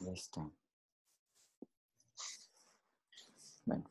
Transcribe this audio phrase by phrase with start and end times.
[0.00, 0.52] Listo.
[3.64, 3.90] Bueno.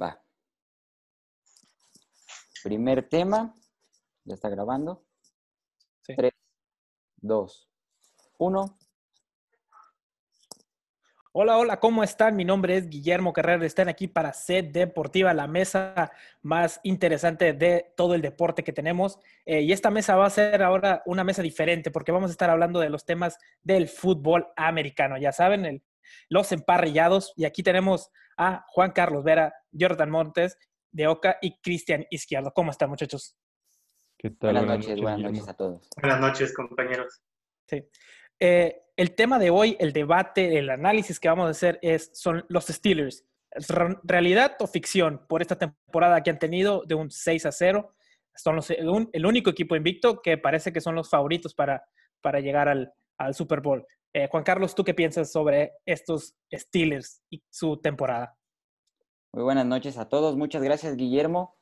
[0.00, 0.22] Va.
[2.62, 3.54] Primer tema.
[4.24, 5.04] Ya está grabando.
[6.02, 6.14] Sí.
[6.16, 6.32] 3,
[7.16, 7.68] 2,
[8.38, 8.78] 1.
[11.36, 12.36] Hola, hola, ¿cómo están?
[12.36, 13.66] Mi nombre es Guillermo Carrera.
[13.66, 16.12] Están aquí para Sed Deportiva, la mesa
[16.42, 19.18] más interesante de todo el deporte que tenemos.
[19.44, 22.50] Eh, y esta mesa va a ser ahora una mesa diferente porque vamos a estar
[22.50, 25.18] hablando de los temas del fútbol americano.
[25.18, 25.82] Ya saben, el-
[26.28, 27.32] los emparrillados.
[27.36, 30.56] Y aquí tenemos a Juan Carlos Vera, Jordan Montes
[30.92, 32.52] de Oca y Cristian Izquierdo.
[32.54, 33.34] ¿Cómo están, muchachos?
[34.16, 34.52] ¿Qué tal?
[34.54, 35.36] Buenas noches, buenas Guillermo.
[35.36, 35.88] noches a todos.
[36.00, 37.20] Buenas noches, compañeros.
[37.66, 37.82] Sí.
[38.38, 42.44] Eh, el tema de hoy, el debate, el análisis que vamos a hacer es, son
[42.48, 43.24] los Steelers.
[43.50, 47.52] ¿Es re- ¿Realidad o ficción por esta temporada que han tenido de un 6 a
[47.52, 47.94] 0?
[48.36, 51.84] Son los, el, único equipo invicto que parece que son los favoritos para,
[52.20, 53.86] para llegar al, al Super Bowl.
[54.12, 58.36] Eh, Juan Carlos, ¿tú qué piensas sobre estos Steelers y su temporada?
[59.32, 60.36] Muy buenas noches a todos.
[60.36, 61.56] Muchas gracias, Guillermo.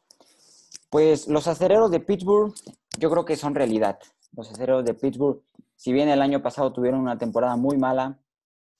[0.90, 2.52] Pues los acereros de Pittsburgh,
[2.98, 3.98] yo creo que son realidad.
[4.36, 5.42] Los acereros de Pittsburgh,
[5.82, 8.16] si bien el año pasado tuvieron una temporada muy mala,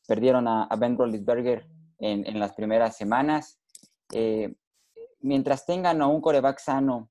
[0.06, 1.66] perdieron a, Ben Roethlisberger
[1.98, 3.58] en, las primeras semanas.
[4.12, 4.54] eh,
[5.18, 7.10] mientras tengan a un coreback sano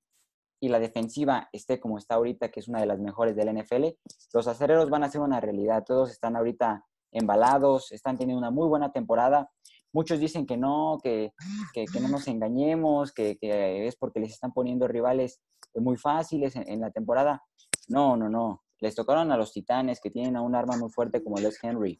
[0.62, 3.88] y la defensiva esté como está ahorita, que es una de las mejores del NFL,
[4.31, 5.84] los acereros van a ser una realidad.
[5.86, 9.52] Todos están ahorita embalados, están teniendo una muy buena temporada.
[9.92, 11.34] Muchos dicen que no, que,
[11.73, 15.42] que, no nos engañemos, que, que es porque les están poniendo rivales
[15.75, 17.44] muy fáciles en la temporada.
[17.89, 18.62] No, no, no.
[18.82, 22.00] Les tocaron a los Titanes, que tienen a un arma muy fuerte como Les Henry.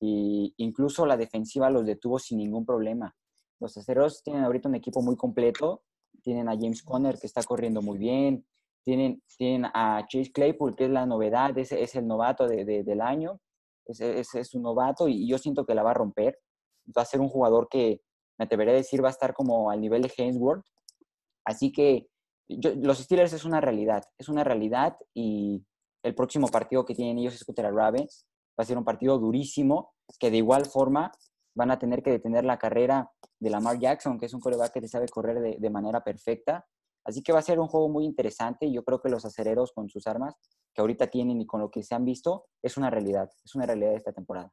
[0.00, 3.16] Y incluso la defensiva los detuvo sin ningún problema.
[3.58, 5.82] Los aceros tienen ahorita un equipo muy completo.
[6.22, 8.46] Tienen a James Conner, que está corriendo muy bien.
[8.84, 12.84] Tienen, tienen a Chase Claypool, que es la novedad, es, es el novato de- de-
[12.84, 13.40] del año.
[13.86, 14.00] Es,
[14.34, 16.38] es, un novato y yo siento que la va a romper.
[16.96, 18.02] Va a ser un jugador que,
[18.38, 20.64] me atreveré a decir, va a estar como al nivel de Hainsworth.
[21.44, 22.06] Así que
[22.48, 25.64] los Steelers es una realidad, es una realidad y
[26.08, 28.26] el próximo partido que tienen ellos es contra Ravens.
[28.58, 31.12] Va a ser un partido durísimo que de igual forma
[31.54, 34.80] van a tener que detener la carrera de Lamar Jackson, que es un coreback que
[34.80, 36.66] te sabe correr de, de manera perfecta.
[37.04, 39.88] Así que va a ser un juego muy interesante yo creo que los acereros con
[39.88, 40.34] sus armas
[40.74, 43.66] que ahorita tienen y con lo que se han visto es una realidad, es una
[43.66, 44.52] realidad de esta temporada.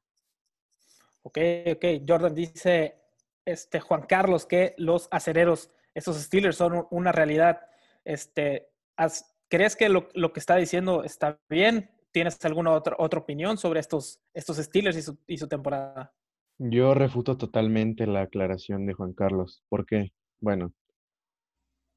[1.24, 1.38] Ok,
[1.76, 1.86] ok.
[2.08, 3.02] Jordan dice,
[3.46, 7.60] este, Juan Carlos, que los acereros, estos Steelers son un- una realidad.
[8.04, 11.92] Este, has- ¿Crees que lo, lo que está diciendo está bien?
[12.12, 16.14] ¿Tienes alguna otra, otra opinión sobre estos, estos Steelers y su, y su temporada?
[16.58, 19.64] Yo refuto totalmente la aclaración de Juan Carlos.
[19.68, 20.14] ¿Por qué?
[20.40, 20.74] Bueno,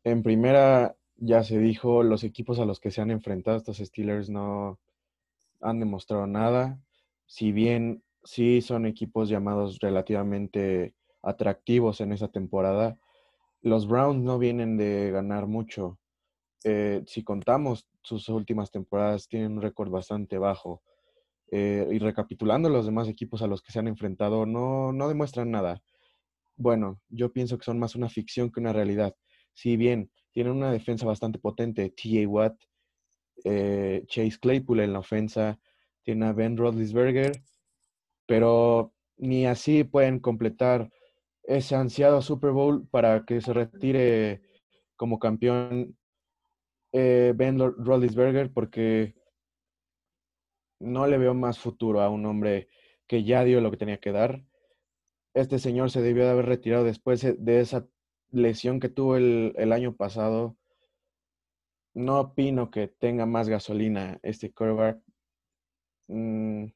[0.05, 4.31] en primera ya se dijo, los equipos a los que se han enfrentado estos Steelers
[4.31, 4.79] no
[5.61, 6.81] han demostrado nada.
[7.27, 12.99] Si bien sí son equipos llamados relativamente atractivos en esa temporada,
[13.61, 15.99] los Browns no vienen de ganar mucho.
[16.65, 20.83] Eh, si contamos sus últimas temporadas, tienen un récord bastante bajo.
[21.51, 25.51] Eh, y recapitulando los demás equipos a los que se han enfrentado, no, no demuestran
[25.51, 25.83] nada.
[26.57, 29.15] Bueno, yo pienso que son más una ficción que una realidad.
[29.55, 32.29] Si bien tienen una defensa bastante potente, T.A.
[32.29, 32.57] Watt,
[33.45, 35.59] eh, Chase Claypool en la ofensa,
[36.03, 37.33] tiene a Ben Roethlisberger,
[38.27, 40.91] pero ni así pueden completar
[41.45, 44.43] ese ansiado Super Bowl para que se retire
[44.97, 45.97] como campeón
[46.99, 49.15] eh, Ben Ro- Roethlisberger, porque
[50.81, 52.69] no le veo más futuro a un hombre
[53.07, 54.43] que ya dio lo que tenía que dar.
[55.35, 57.87] Este señor se debió de haber retirado después de- de esa
[58.31, 60.57] lesión que tuvo el, año pasado.
[61.95, 65.03] No opino que tenga más gasolina este quarterback.
[66.09, 66.67] Mm,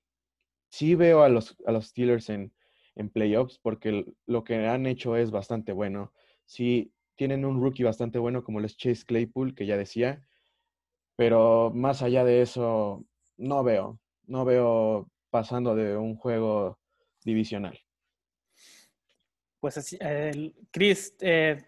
[0.71, 2.53] sí veo a los, a los Steelers en,
[2.97, 6.13] en playoffs porque lo que han hecho es bastante bueno.
[6.47, 10.27] Sí, tienen un rookie bastante bueno como es Chase Claypool, que ya decía,
[11.15, 13.05] pero más allá de eso,
[13.37, 16.81] no veo, no veo pasando de un juego
[17.25, 17.79] divisional.
[19.61, 21.63] Pues así, el- Chris, eh,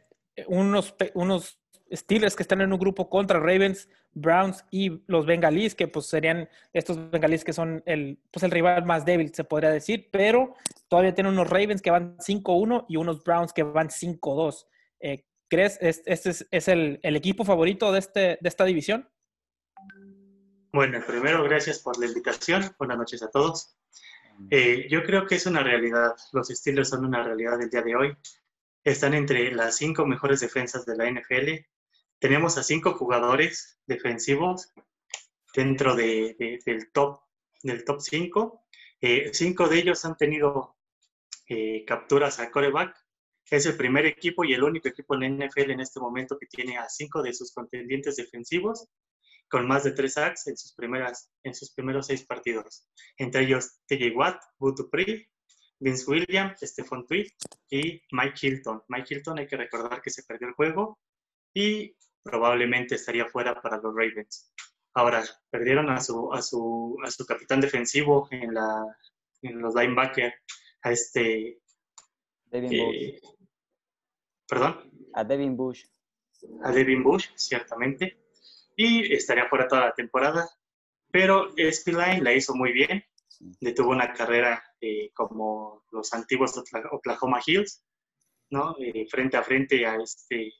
[0.48, 1.60] unos, unos
[1.92, 6.48] Steelers que están en un grupo contra Ravens, Browns y los Bengalíes, que pues serían
[6.72, 10.56] estos Bengalíes que son el, pues el rival más débil, se podría decir, pero
[10.88, 14.66] todavía tienen unos Ravens que van 5-1 y unos Browns que van 5-2.
[14.98, 19.08] Eh, ¿Crees es- este es, es el, el equipo favorito de, este, de esta división?
[20.72, 22.74] Bueno, primero, gracias por la invitación.
[22.78, 23.76] Buenas noches a todos.
[24.50, 26.14] Eh, yo creo que es una realidad.
[26.32, 28.16] Los Steelers son una realidad del día de hoy.
[28.82, 31.64] Están entre las cinco mejores defensas de la NFL.
[32.18, 34.72] Tenemos a cinco jugadores defensivos
[35.54, 37.20] dentro de, del top
[37.62, 38.66] del top 5.
[39.00, 40.76] Eh, cinco de ellos han tenido
[41.48, 42.94] eh, capturas a coreback.
[43.50, 46.46] Es el primer equipo y el único equipo en la NFL en este momento que
[46.46, 48.88] tiene a cinco de sus contendientes defensivos
[49.48, 52.88] con más de tres sacks en sus, primeras, en sus primeros seis partidos.
[53.18, 55.28] Entre ellos TJ Watt, Butu Pri,
[55.78, 57.28] Vince Williams, Stephon Tweed
[57.70, 58.82] y Mike Hilton.
[58.88, 60.98] Mike Hilton hay que recordar que se perdió el juego
[61.52, 64.52] y probablemente estaría fuera para los Ravens.
[64.94, 68.84] Ahora, perdieron a su, a su, a su capitán defensivo en, la,
[69.42, 70.34] en los linebackers,
[70.82, 71.60] a este...
[72.46, 73.20] Devin eh.
[74.48, 74.90] ¿Perdón?
[75.14, 75.84] A Devin Bush.
[76.62, 78.18] A Devin Bush, ciertamente.
[78.76, 80.48] Y estaría fuera toda la temporada.
[81.10, 83.04] Pero Spillane la hizo muy bien.
[83.60, 86.60] Detuvo una carrera eh, como los antiguos
[86.90, 87.84] Oklahoma Hills,
[88.50, 88.76] ¿no?
[88.78, 90.52] Eh, frente a frente a este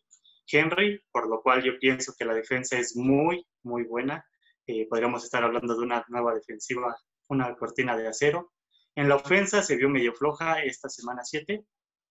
[0.51, 4.25] Henry, por lo cual yo pienso que la defensa es muy, muy buena.
[4.67, 6.97] Eh, podríamos estar hablando de una nueva defensiva,
[7.29, 8.53] una cortina de acero.
[8.95, 11.65] En la ofensa se vio medio floja esta semana 7,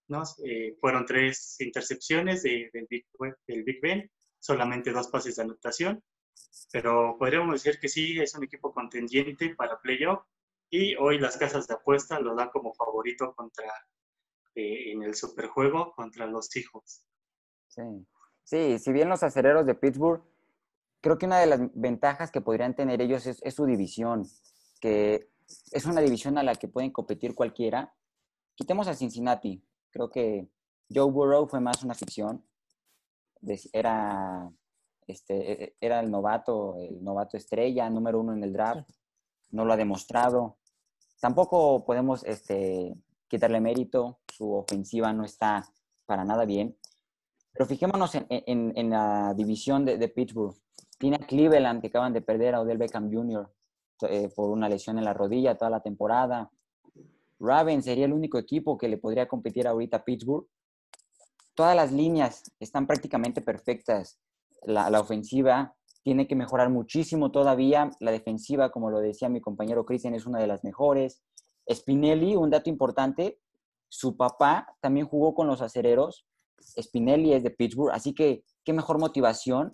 [0.08, 0.24] ¿no?
[0.46, 2.88] Eh, fueron tres intercepciones de, del,
[3.64, 4.10] Big, Ben,
[4.40, 6.04] solamente dos pases de anotación,
[6.72, 10.24] pero podríamos decir que sí, es un equipo contendiente para playoff
[10.70, 13.72] y hoy las casas de apuesta lo dan como favorito contra,
[14.56, 17.06] eh, en el superjuego contra los hijos.
[17.68, 18.06] Sí.
[18.44, 20.22] Sí, si bien los acereros de Pittsburgh,
[21.02, 24.28] creo que una de las ventajas que podrían tener ellos es, su división,
[24.82, 25.30] que
[25.72, 27.94] es una división a la que pueden competir cualquiera.
[28.56, 29.64] Quitemos a Cincinnati.
[29.94, 30.50] Creo que
[30.94, 32.44] Joe Burrow fue más una ficción.
[33.72, 34.52] Era,
[35.06, 38.90] este, e, e, era el novato, el novato estrella, número uno en el draft.
[39.52, 40.58] No lo ha demostrado.
[41.22, 42.96] Tampoco podemos este,
[43.28, 44.20] quitarle mérito.
[44.34, 45.64] Su ofensiva no está
[46.08, 46.76] para nada bien.
[47.52, 50.56] Pero fijémonos en, la división de, Pittsburgh.
[50.98, 53.48] Tiene a Cleveland, que acaban de perder a Odell Beckham Jr.
[54.10, 56.50] Eh, por una lesión en la rodilla toda la temporada.
[57.40, 60.48] Ravens sería el único equipo que le podría competir ahorita a Pittsburgh.
[61.56, 64.20] Todas las líneas están prácticamente perfectas.
[64.64, 67.92] La, ofensiva tiene que mejorar muchísimo todavía.
[68.00, 71.22] La defensiva, como lo decía mi compañero Christian, es una de las mejores.
[71.70, 73.40] Spinelli, un dato importante,
[73.90, 76.26] su papá también jugó con los acereros
[76.80, 79.72] Spinelli es de Pittsburgh, así que qué mejor motivación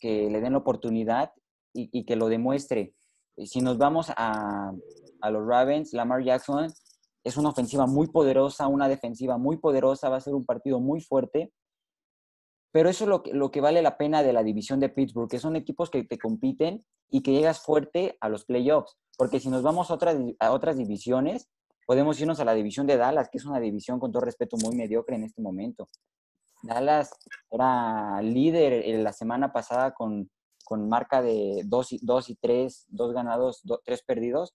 [0.00, 1.32] que le den la oportunidad
[1.72, 2.94] y, que lo demuestre.
[3.36, 4.72] Si nos vamos a,
[5.28, 6.72] los Ravens, Lamar Jackson
[7.24, 11.00] es una ofensiva muy poderosa, una defensiva muy poderosa, va a ser un partido muy
[11.00, 11.52] fuerte.
[12.70, 15.30] Pero eso es lo que, lo que vale la pena de la división de Pittsburgh,
[15.30, 18.96] que son equipos que te compiten y que llegas fuerte a los playoffs.
[19.16, 21.48] Porque si nos vamos a otras, a otras divisiones,
[21.86, 24.76] podemos irnos a la división de Dallas, que es una división con todo respeto muy
[24.76, 25.88] mediocre en este momento.
[26.62, 27.10] Dallas
[27.50, 30.30] era líder la semana pasada con,
[30.88, 34.54] marca de 2 y, dos y 3, 2 ganados, 3 perdidos.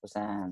[0.00, 0.50] O sea,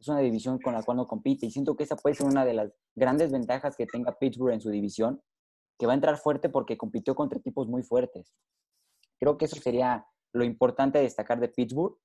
[0.00, 1.46] es una división con la cual no compite.
[1.46, 4.60] Y siento que esa puede ser una de las grandes ventajas que tenga Pittsburgh en
[4.60, 5.22] su división,
[5.78, 8.34] que va a entrar fuerte porque compitió contra equipos muy fuertes.
[9.18, 11.96] Creo que eso sería lo importante de destacar de Pittsburgh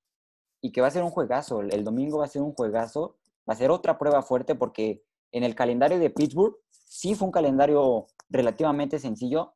[0.62, 1.62] y que va a ser un juegazo.
[1.62, 3.18] El domingo va a ser un juegazo.
[3.48, 7.32] Va a ser otra prueba fuerte porque en el calendario de Pittsburgh sí fue un
[7.32, 9.56] calendario relativamente sencillo,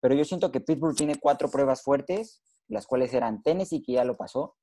[0.00, 4.04] pero yo siento que Pittsburgh tiene cuatro pruebas fuertes, las cuales eran Tennessee, que ya
[4.04, 4.56] lo pasó,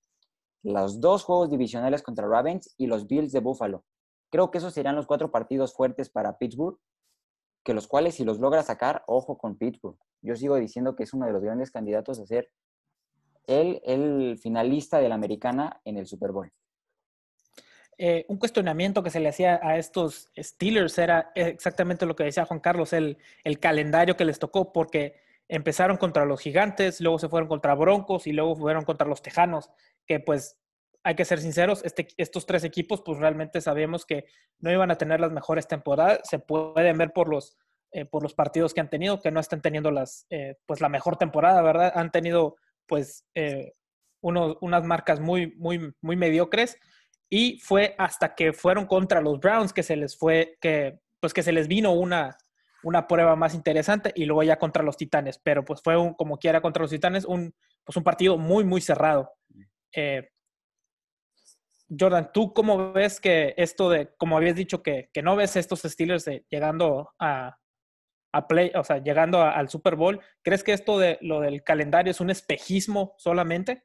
[0.64, 3.86] los dos juegos divisionales contra Ravens y los Bills de Buffalo.
[4.30, 6.78] Creo que esos serían los cuatro partidos fuertes para Pittsburgh,
[7.64, 9.98] que los cuales si los logra sacar, ojo con Pittsburgh.
[10.22, 12.50] Yo sigo diciendo que es uno de los grandes candidatos a ser
[13.46, 16.52] el, el finalista de la americana en el Super Bowl.
[18.00, 22.46] Eh, un cuestionamiento que se le hacía a estos Steelers era exactamente lo que decía
[22.46, 25.16] Juan Carlos, el, el, calendario que les tocó, porque
[25.48, 29.72] empezaron contra los gigantes, luego se fueron contra Broncos y luego fueron contra los Tejanos,
[30.08, 30.58] que pues
[31.04, 34.26] hay que ser sinceros, este, estos tres equipos pues realmente sabemos que
[34.60, 37.58] no iban a tener las mejores temporadas, se pueden ver por los,
[37.92, 40.90] eh, por los partidos que han tenido, que no están teniendo las, eh, pues la
[40.90, 41.94] mejor temporada, ¿verdad?
[41.96, 42.56] Han tenido
[42.88, 43.26] pues
[44.22, 46.78] unas marcas muy, muy, muy mediocres
[47.30, 51.44] y fue hasta que fueron contra los Browns que se les fue, que pues que
[51.44, 52.38] se les vino una,
[52.84, 56.38] una prueba más interesante y luego ya contra los Titanes, pero pues fue un, como
[56.38, 59.32] quiera contra los Titanes, un, pues un partido muy, muy cerrado.
[59.94, 60.30] Eh,
[61.98, 65.82] Jordan, ¿tú cómo ves que esto de, como habías dicho, que, que no ves estos
[65.82, 67.58] Steelers llegando a,
[68.34, 72.12] a, play, o sea, llegando al Super Bowl, ¿crees que esto de lo del calendario
[72.12, 73.84] es un espejismo solamente?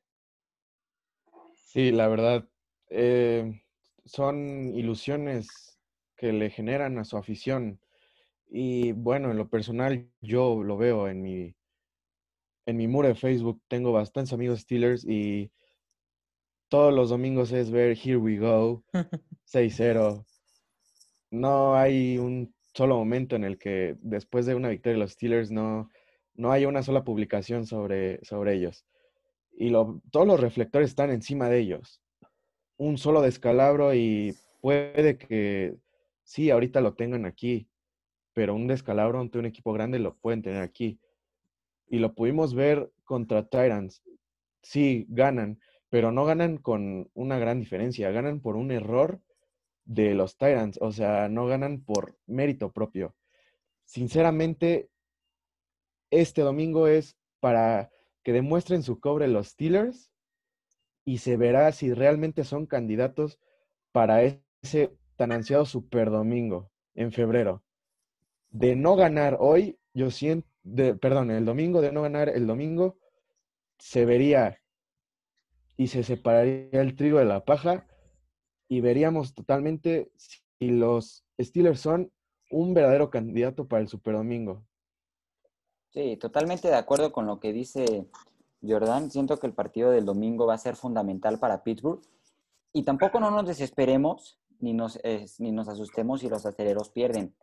[1.55, 2.49] Sí, la verdad,
[2.91, 3.63] eh,
[4.05, 5.81] son ilusiones
[6.17, 7.81] que le generan a su afición.
[8.49, 11.57] Y bueno, en lo personal yo lo veo en mi,
[12.67, 15.51] en mi muro de Facebook tengo bastantes amigos Steelers y
[16.73, 18.83] todos los domingos es ver Here We Go,
[19.53, 20.25] 6-0.
[21.31, 25.51] No hay un solo momento en el que después de una victoria de los Steelers
[25.51, 25.91] no,
[26.33, 28.87] no haya una sola publicación sobre, sobre ellos.
[29.53, 32.01] Y lo, todos los reflectores están encima de ellos.
[32.79, 35.77] Un solo descalabro y puede que
[36.25, 37.69] sí, ahorita lo tengan aquí,
[38.33, 40.99] pero un descalabro ante un equipo grande lo pueden tener aquí.
[41.87, 44.03] Y lo pudimos ver contra Tyrants.
[44.63, 45.59] Sí, ganan,
[45.93, 49.21] pero no ganan con una gran diferencia, ganan por un error
[49.85, 53.15] de los Tyrants, o sea, no ganan por mérito propio.
[53.85, 54.89] Sinceramente,
[56.11, 57.91] este domingo es para
[58.23, 60.11] que demuestren su cobre los Steelers
[61.05, 63.39] y se verá si realmente son candidatos
[63.93, 67.65] para ese tan ansiado Super Domingo en febrero.
[68.49, 70.49] De no ganar hoy, yo siento,
[71.03, 72.97] perdón, el domingo, de no ganar el domingo,
[73.77, 74.62] se vería
[75.77, 77.87] y se separaría el trigo de la paja
[78.69, 82.13] y veríamos totalmente si los Steelers son
[82.51, 84.65] un verdadero candidato para el Super Domingo.
[85.91, 88.07] Sí, totalmente de acuerdo con lo que dice
[88.63, 89.11] Jordan.
[89.11, 92.01] Siento que el partido del domingo va a ser fundamental para Pittsburgh.
[92.73, 94.99] Y tampoco no nos desesperemos ni nos,
[95.39, 97.35] ni nos asustemos si los aceleros pierden.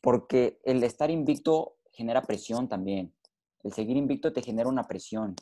[0.00, 3.12] Porque el estar invicto genera presión también.
[3.64, 5.34] El seguir invicto te genera una presión.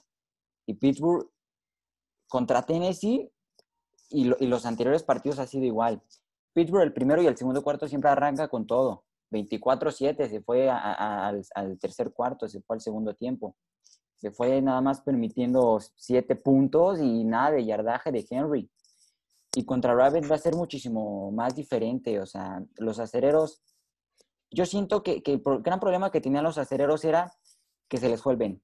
[0.65, 1.29] Y Pittsburgh
[2.29, 3.31] contra Tennessee
[4.11, 6.03] y, y los anteriores partidos ha sido igual.
[6.53, 9.05] Pittsburgh el primero y el segundo cuarto siempre arranca con todo.
[9.31, 11.45] 24-7, se fue al,
[11.79, 13.57] tercer cuarto, se fue al segundo tiempo.
[14.15, 18.71] Se fue nada más permitiendo 7 puntos y nada de yardaje de Henry.
[19.55, 22.21] Y contra Ravens va a ser muchísimo más diferente.
[22.21, 23.63] O sea, los acereros,
[24.51, 27.33] yo siento que, que el gran problema que tenían los acereros era
[27.89, 28.63] que se les fue el Ben.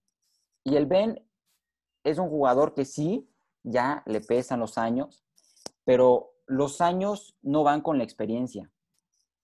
[0.64, 1.22] Y el Ben
[2.04, 3.28] es un jugador que sí,
[3.62, 5.24] ya le pesan los años,
[5.84, 8.70] pero los años no van con la experiencia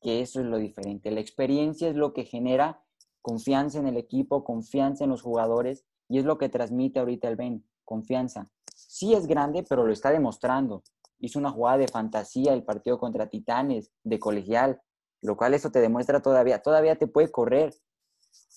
[0.01, 1.11] que eso es lo diferente.
[1.11, 2.83] La experiencia es lo que genera
[3.23, 7.37] confianza en el equipo, confianza en los jugadores y es lo que transmite ahorita el
[7.37, 8.51] Ben, confianza.
[8.75, 10.83] Sí es grande, pero lo está demostrando.
[11.19, 14.81] Hizo una jugada de fantasía el partido contra Titanes, de colegial,
[15.21, 17.75] lo cual eso te demuestra todavía, todavía te puede correr.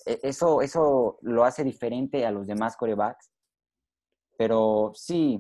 [0.06, 3.32] E, eso, eso lo hace diferente a los demás corebacks.
[4.38, 5.40] Pero sí,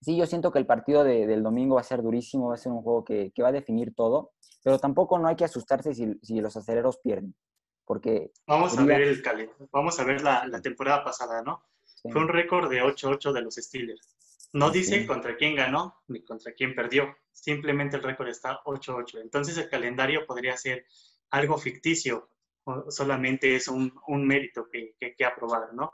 [0.00, 2.72] sí, yo siento que el partido del domingo va a ser durísimo, va a ser
[2.72, 6.14] un juego que, que va a definir todo pero tampoco no hay que asustarse si,
[6.22, 7.34] si los aceleros pierden,
[7.84, 8.32] porque...
[8.46, 9.22] Vamos a ver el
[9.72, 11.64] vamos a ver la, la temporada pasada, ¿no?
[12.02, 14.16] Fue un récord de 8-8 de los Steelers.
[14.52, 19.20] No dice contra quién ganó ni contra quién perdió, simplemente el récord está 8-8.
[19.20, 20.86] Entonces el calendario podría ser
[21.30, 22.28] algo ficticio,
[22.88, 25.90] solamente es un, un mérito que, que, que aprobar, ¿no?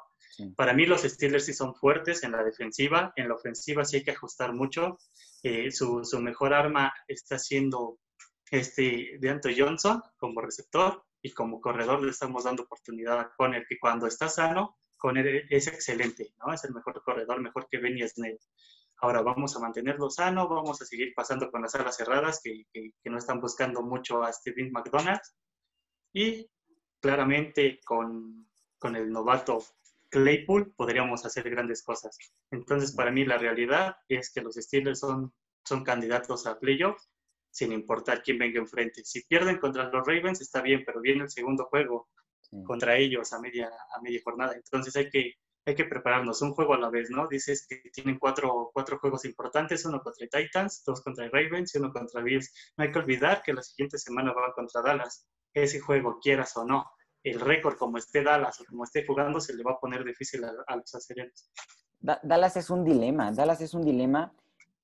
[0.54, 4.04] Para mí los Steelers sí son fuertes en la defensiva, en la ofensiva sí hay
[4.04, 4.98] que ajustar mucho.
[5.42, 7.98] Eh, su, su, mejor arma está siendo
[8.50, 13.66] este, de Anto Johnson como receptor y como corredor le estamos dando oportunidad a Conner,
[13.68, 16.52] que cuando está sano, Conner es excelente, ¿no?
[16.52, 18.38] Es el mejor corredor, mejor que Benny Snell.
[18.98, 23.10] Ahora vamos a mantenerlo sano, vamos a seguir pasando con las alas cerradas que, que,
[23.10, 25.20] no están buscando mucho a Steven McDonald.
[26.14, 26.48] Y
[27.00, 28.48] claramente con,
[28.78, 29.64] con el novato
[30.08, 32.18] Claypool podríamos hacer grandes cosas.
[32.50, 35.32] Entonces, para mí la realidad es que los Steelers son,
[35.64, 37.10] son candidatos a playoffs
[37.50, 39.02] sin importar quién venga enfrente.
[39.04, 42.08] Si pierden contra los Ravens está bien, pero viene el segundo juego
[42.64, 44.54] contra ellos a media, a media jornada.
[44.54, 45.32] Entonces hay que,
[45.64, 47.26] hay que prepararnos un juego a la vez, ¿no?
[47.28, 51.92] Dices que tienen cuatro, cuatro juegos importantes, uno contra Titans, dos contra Ravens y uno
[51.92, 52.74] contra Bills.
[52.76, 55.26] No hay que olvidar que la siguiente semana va contra Dallas.
[55.56, 56.84] Ese juego, quieras o no,
[57.24, 60.44] el récord como esté Dallas o como esté jugando, se le va a poner difícil
[60.44, 61.50] a, los aceleros.
[61.98, 64.34] Dallas es un dilema, Dallas es un dilema.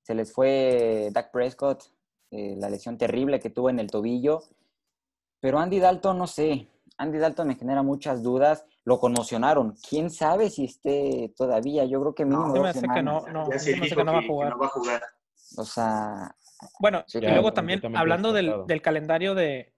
[0.01, 1.83] Se les fue Dak Prescott,
[2.31, 4.41] eh, la lesión terrible que tuvo en el tobillo.
[5.39, 8.65] Pero Andy Dalton, no sé, Andy Dalton me genera muchas dudas.
[8.83, 9.75] Lo conmocionaron.
[9.87, 11.85] ¿Quién sabe si esté todavía?
[11.85, 14.19] Yo creo que mínimo no, dos que no, no, ya se dijo que, no, va
[14.19, 14.23] a
[14.69, 15.03] jugar.
[15.55, 16.35] O sea...
[16.79, 19.72] Bueno, y luego también hablando del, del, calendario de,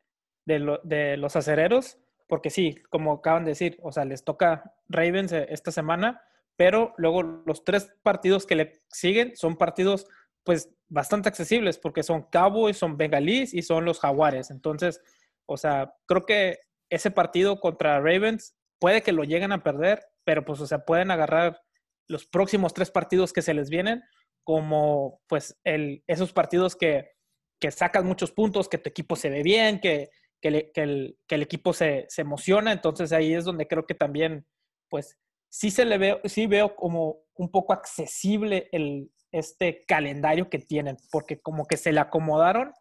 [0.45, 1.97] de, de, los acereros,
[2.27, 6.21] porque sí, como acaban de decir, o sea, les toca Ravens eh, esta semana,
[6.55, 10.07] pero luego los tres partidos que le siguen son partidos
[10.43, 14.51] pues bastante accesibles porque son Cowboys, son Bengalís y son los Jaguares.
[14.51, 15.01] Entonces,
[15.45, 16.59] o sea, creo que
[16.89, 21.11] ese partido contra Ravens puede que lo lleguen a perder, pero pues, o sea, pueden
[21.11, 21.61] agarrar
[22.07, 24.03] los próximos tres partidos que se les vienen
[24.43, 27.13] como, pues, el, esos partidos que,
[27.59, 30.11] que sacan muchos puntos, que tu equipo se ve bien, que,
[30.41, 32.71] que, el, que el, equipo se, se, emociona.
[32.71, 34.45] Entonces ahí es donde creo que también,
[34.89, 35.17] pues,
[35.49, 40.97] sí se le veo, sí veo como un poco accesible el, este calendario que tienen,
[41.11, 42.73] porque como que se le acomodaron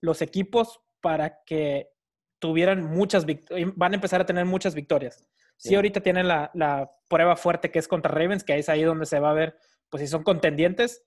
[0.00, 1.90] los equipos para que
[2.38, 5.24] tuvieran muchas victorias, van a empezar a tener muchas victorias.
[5.56, 9.06] Sí, ahorita tienen la, la, prueba fuerte que es contra Ravens, que es ahí donde
[9.06, 9.56] se va a ver,
[9.88, 11.04] pues si son contendientes,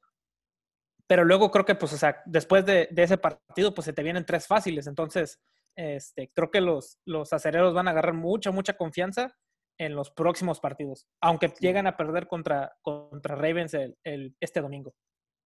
[1.07, 4.01] pero luego creo que, pues, o sea, después de, de ese partido, pues se te
[4.03, 5.39] vienen tres fáciles, entonces,
[5.79, 9.37] este, creo que los, los acereros van a agarrar mucha, mucha confianza
[9.77, 14.93] en los próximos partidos, aunque llegan a perder contra, contra Ravens el, este domingo.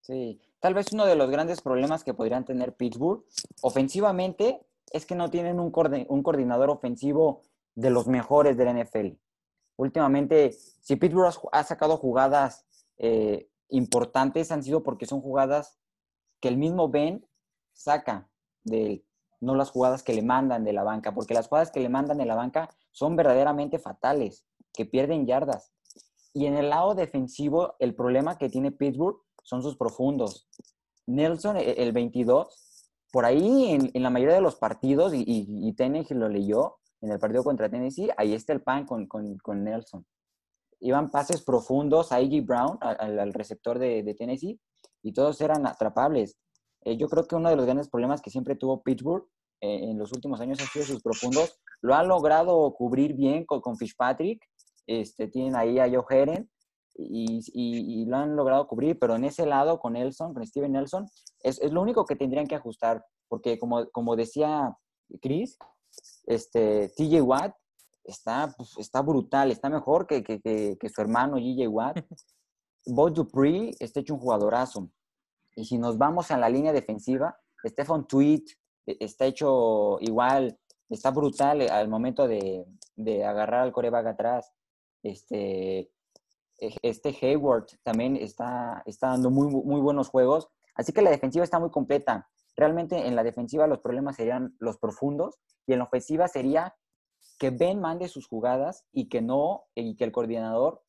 [0.01, 3.23] Sí, tal vez uno de los grandes problemas que podrían tener Pittsburgh
[3.61, 4.59] ofensivamente
[4.91, 5.71] es que no tienen un,
[6.07, 7.43] un coordinador ofensivo
[7.75, 9.09] de los mejores del NFL.
[9.77, 12.65] Últimamente, si Pittsburgh ha sacado jugadas
[12.97, 15.77] eh, importantes, han sido porque son jugadas
[16.41, 17.23] que el mismo Ben
[17.71, 18.27] saca
[18.63, 19.05] de
[19.43, 22.17] no las jugadas que le mandan de la banca, porque las jugadas que le mandan
[22.17, 25.73] de la banca son verdaderamente fatales, que pierden yardas.
[26.33, 30.47] Y en el lado defensivo, el problema que tiene Pittsburgh son sus profundos.
[31.05, 36.15] Nelson, e, el 22, por ahí en, la mayoría de los partidos, y, y, Tennessee
[36.15, 40.05] lo leyó en el partido contra Tennessee, ahí está el pan con, con, Nelson.
[40.79, 42.19] Iban pases profundos a.
[42.41, 44.59] Brown, al, receptor de, Tennessee,
[45.03, 46.37] y todos eran atrapables.
[46.85, 49.25] Eh, yo creo que uno de los grandes problemas que siempre tuvo Pittsburgh
[49.61, 51.59] eh, en los últimos años han sido sus profundos.
[51.81, 54.43] Lo han logrado cubrir bien con, con Fitzpatrick.
[54.85, 56.49] Este, tienen ahí a Joe Heren
[56.95, 61.07] y, y, lo han logrado cubrir, pero en ese lado con Nelson, con Steven Nelson,
[61.39, 64.77] es, es lo único que tendrían que ajustar, porque como, como decía
[65.21, 65.57] Chris,
[66.25, 67.55] este, TJ Watt
[68.03, 71.97] está, pues, está brutal, está mejor que, que, que, su hermano GJ Watt.
[72.85, 74.89] Bob Dupree está hecho un jugadorazo.
[75.55, 78.43] Y si nos vamos a la línea defensiva, Stefan Tweet
[78.85, 84.53] e, está hecho igual, está brutal al momento de, de agarrar al coreback atrás.
[85.03, 85.91] Este,
[86.59, 90.49] e, este Hayward también está, está dando muy, muy buenos juegos.
[90.75, 92.29] Así que la defensiva está muy completa.
[92.55, 96.75] Realmente en la defensiva los problemas serían los profundos y en la ofensiva sería
[97.39, 100.83] que Ben mande sus jugadas y que no, y que el coordinador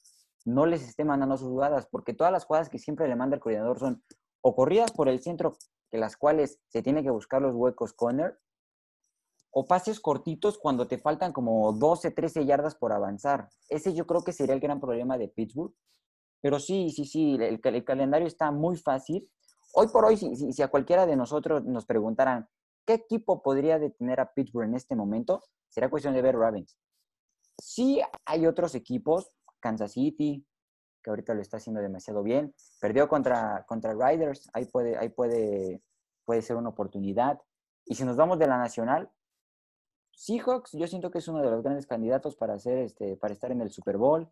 [0.44, 3.40] no les esté mandando sus jugadas, porque todas las jugadas que siempre le manda el
[3.40, 4.04] coordinador son
[4.46, 5.56] o corridas por el centro,
[5.90, 8.38] que las cuales se tiene que buscar los huecos corner,
[9.50, 13.48] o pases cortitos cuando te faltan como 12, 13 yardas por avanzar.
[13.70, 15.72] Ese yo creo que sería el gran problema de Pittsburgh.
[16.42, 19.30] Pero sí, sí, sí, el, calendario está muy fácil.
[19.72, 22.46] Hoy por hoy, si, si, a cualquiera de nosotros nos preguntaran
[22.84, 26.76] qué equipo podría detener a Pittsburgh en este momento, será cuestión de ver Ravens.
[27.58, 29.30] Sí hay otros equipos,
[29.60, 30.44] Kansas City,
[31.04, 32.54] que ahorita lo está haciendo demasiado bien.
[32.80, 35.82] Perdió contra, contra Riders, ahí, puede, ahí puede,
[36.24, 37.40] puede ser una oportunidad.
[37.84, 39.10] Y si nos vamos de la nacional,
[40.16, 43.52] Seahawks, yo siento que es uno de los grandes candidatos para, hacer este, para estar
[43.52, 44.28] en el Super Bowl.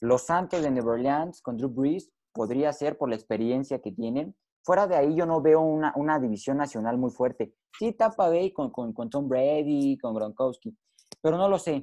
[0.00, 4.36] Los Santos de New Orleans con Drew Brees podría ser por la experiencia que tienen.
[4.62, 7.54] Fuera de ahí yo no veo una, una división nacional muy fuerte.
[7.78, 10.76] Sí, Tampa Bay con, con, con Tom Brady, con Gronkowski,
[11.22, 11.82] pero no lo sé.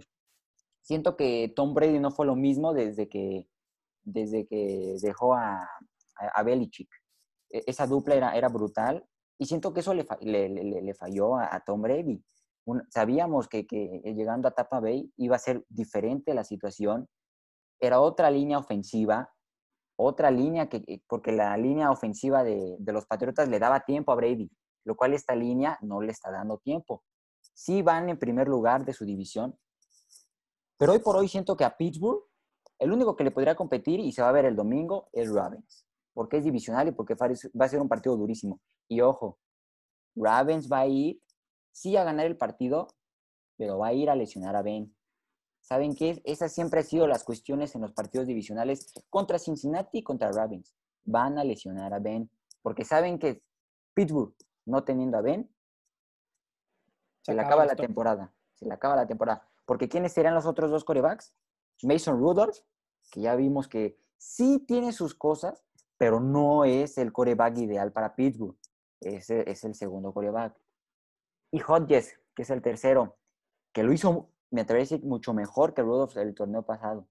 [0.81, 3.47] Siento que Tom Brady no fue lo mismo desde que,
[4.05, 5.67] desde que dejó a,
[6.33, 6.89] a, Belichick.
[7.49, 9.05] E, esa dupla era, era brutal
[9.37, 12.23] y siento que eso le, le, le, falló a, Tom Brady.
[12.89, 17.09] sabíamos que, que, llegando a Tampa Bay iba a ser diferente la situación.
[17.81, 19.29] Era otra línea ofensiva,
[19.97, 24.15] otra línea que, porque la línea ofensiva de, de, los Patriotas le daba tiempo a
[24.15, 24.49] Brady,
[24.85, 27.03] lo cual esta línea no le está dando tiempo.
[27.53, 29.57] Sí van en primer lugar de su división,
[30.77, 32.23] pero hoy por hoy siento que a Pittsburgh
[32.79, 35.85] el único que le podría competir y se va a ver el domingo es Ravens,
[36.13, 38.59] porque es divisional y porque va a ser un partido durísimo.
[38.87, 39.39] Y ojo,
[40.15, 41.21] Ravens va a ir,
[41.71, 42.87] sí a ganar el partido,
[43.57, 44.93] pero va a ir a lesionar a Ben.
[45.61, 46.21] ¿Saben qué?
[46.25, 50.75] Esas siempre han sido las cuestiones en los partidos divisionales contra Cincinnati y contra Ravens.
[51.05, 52.29] Van a lesionar a Ben,
[52.61, 53.41] porque saben que
[53.93, 54.35] Pittsburgh,
[54.65, 55.49] no teniendo a Ben,
[57.21, 58.31] se, le acaba la temporada.
[58.53, 59.47] Se le acaba la temporada.
[59.65, 61.33] Porque ¿quiénes serían los otros dos corebacks?
[61.83, 62.57] Mason Rudolph,
[63.11, 65.63] que ya vimos que sí tiene sus cosas,
[65.97, 68.57] pero no es el coreback ideal para Pittsburgh.
[69.01, 70.55] Ese es el segundo coreback.
[71.51, 73.17] Y Hodges, que es el tercero,
[73.71, 77.07] que lo hizo, me atrevo a decir, mucho mejor que Rudolph el torneo pasado.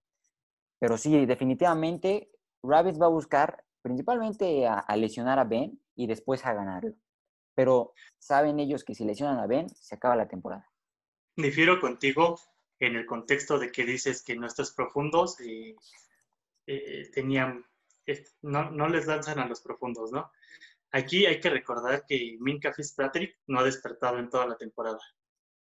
[0.79, 2.31] Pero sí, definitivamente,
[2.62, 6.94] Rabbits va a buscar principalmente a, a, lesionar a Ben y después a ganarlo.
[7.55, 10.70] Pero saben ellos que si lesionan a Ben, se acaba la temporada.
[11.37, 12.38] Difiero contigo
[12.80, 15.76] en el contexto de que dices que nuestros profundos eh,
[16.66, 17.64] eh, tenían,
[18.42, 20.30] no, no, les lanzan a los profundos, ¿no?
[20.92, 25.00] Aquí hay que recordar que Minka Fitzpatrick no ha despertado en toda la temporada.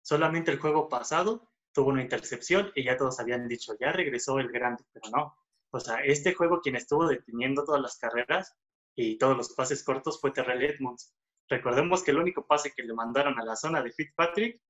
[0.03, 4.51] Solamente el juego pasado tuvo una intercepción y ya todos habían dicho, ya regresó el
[4.51, 5.37] grande, pero no.
[5.71, 8.57] O sea, este juego quien estuvo deteniendo todas las carreras
[8.97, 11.15] y todos los pases cortos fue Terrell Edmonds.
[11.49, 14.61] Recordemos que el único pase que le mandaron a la zona de Fitzpatrick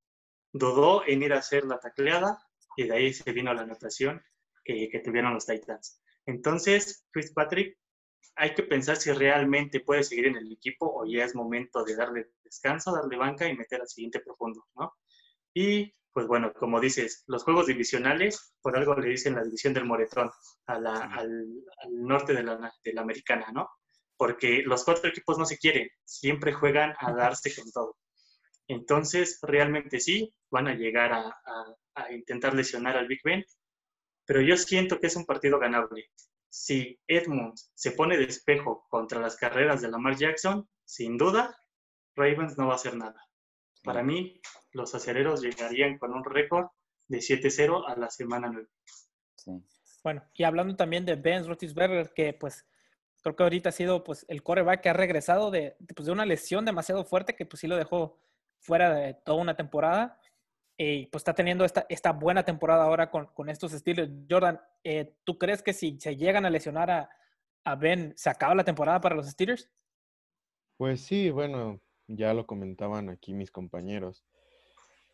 [0.52, 2.38] dudó en ir a hacer la tacleada
[2.76, 4.22] y de ahí se vino la anotación
[4.64, 6.00] que, que tuvieron los Titans.
[6.26, 7.78] Entonces, Fitzpatrick,
[8.36, 11.96] hay que pensar si realmente puede seguir en el equipo o ya es momento de
[11.96, 14.94] darle descanso, darle banca y meter al siguiente profundo, ¿no?
[15.52, 19.84] Y pues bueno, como dices, los juegos divisionales, por algo le dicen la división del
[19.84, 20.30] Moretón,
[20.66, 21.46] al, al,
[21.90, 23.68] norte de la, de la americana, ¿no?
[24.16, 27.96] Porque los cuatro equipos no se quieren, siempre juegan a darse con todo.
[28.68, 31.36] Entonces, realmente sí, van a llegar a,
[31.94, 33.44] a, intentar lesionar al Big Ben,
[34.26, 36.10] pero yo siento que es un partido ganable.
[36.50, 41.56] Si Edmonds se pone de espejo contra las carreras de Lamar Jackson, sin duda,
[42.14, 43.20] Ravens no va a hacer nada.
[43.82, 44.40] Para mí,
[44.72, 46.66] los acereros llegarían con un récord
[47.08, 48.68] de 7-0 a la semana 9.
[50.04, 52.66] Bueno, y hablando también de Ben Roethlisberger, que pues
[53.22, 56.26] creo que ahorita ha sido pues el coreback que ha regresado de, pues, de una
[56.26, 58.20] lesión demasiado fuerte que pues sí lo dejó
[58.60, 60.20] fuera de toda una temporada
[60.76, 64.08] y pues está teniendo esta, esta buena temporada ahora con, con estos estilos.
[64.30, 67.10] Jordan, eh, ¿tú crees que si se llegan a lesionar a,
[67.64, 69.68] a Ben, se acaba la temporada para los Steelers?
[70.76, 74.24] Pues sí, bueno, ya lo comentaban aquí mis compañeros.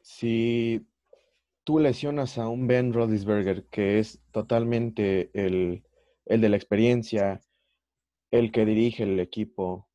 [0.02, 0.87] Si
[1.64, 5.83] tú lesionas a un Ben Roethlisberger, que es totalmente el,
[6.26, 7.40] el de la experiencia,
[8.30, 9.88] el que dirige el equipo,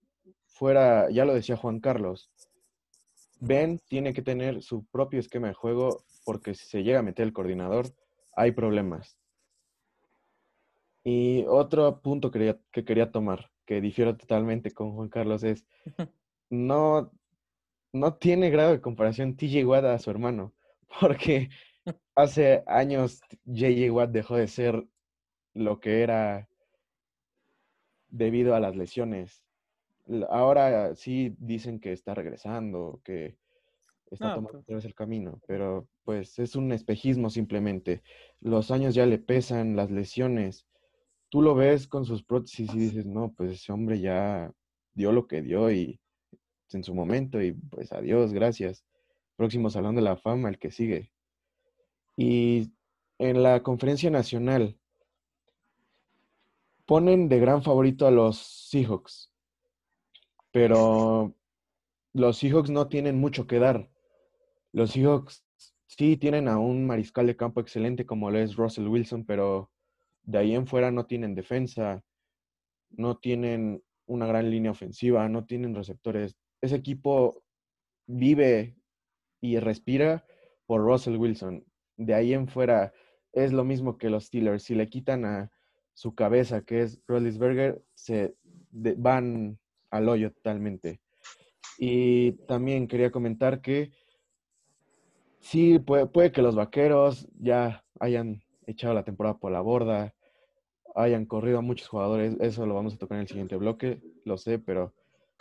[0.47, 2.31] fuera, ya lo decía Juan Carlos,
[3.39, 7.25] Ben tiene que tener su propio esquema de juego porque si se llega a meter
[7.25, 7.87] el coordinador,
[8.35, 9.17] hay problemas.
[11.03, 15.65] Y otro punto que quería, tomar, que difiero totalmente con Juan Carlos, es
[16.49, 17.11] no,
[17.93, 20.53] no tiene grado de comparación TJ Watt a su hermano,
[20.99, 21.49] porque
[22.15, 24.85] hace años JJ Watt dejó de ser
[25.53, 26.47] lo que era
[28.09, 29.43] debido a las lesiones
[30.29, 33.37] ahora sí dicen que está regresando, que
[34.11, 38.01] está tomando pues el camino, pero pues es un espejismo simplemente.
[38.39, 40.67] Los años ya le pesan, las lesiones.
[41.29, 44.51] Tú lo ves con sus prótesis y dices, no, pues ese hombre ya
[44.93, 45.99] dio lo que dio y
[46.71, 48.85] en su momento y pues adiós, gracias.
[49.35, 51.11] Próximo Salón de la Fama, el que sigue.
[52.17, 52.71] Y
[53.19, 54.77] en la conferencia nacional
[56.85, 58.37] ponen de gran favorito a los
[58.69, 59.28] Seahawks
[60.51, 61.35] pero
[62.13, 63.89] los Seahawks no tienen mucho que dar.
[64.71, 65.45] Los Seahawks
[65.87, 69.71] sí tienen a un mariscal de campo excelente como lo es Russell Wilson, pero
[70.23, 72.03] de ahí en fuera no tienen defensa,
[72.89, 76.35] no tienen una gran línea ofensiva, no tienen receptores.
[76.61, 77.43] Ese equipo
[78.07, 78.75] vive
[79.41, 80.25] y respira
[80.65, 81.65] por Russell Wilson.
[81.97, 82.93] De ahí en fuera
[83.33, 84.63] es lo mismo que los Steelers.
[84.63, 85.51] Si le quitan a
[85.93, 88.35] su cabeza, que es Rollinsberger, se
[88.71, 89.59] van
[89.89, 91.01] al hoyo totalmente.
[91.77, 93.91] Y también quería comentar que
[95.39, 100.13] sí, puede, puede que los vaqueros ya hayan echado la temporada por la borda,
[100.95, 104.37] hayan corrido a muchos jugadores, eso lo vamos a tocar en el siguiente bloque, lo
[104.37, 104.93] sé, pero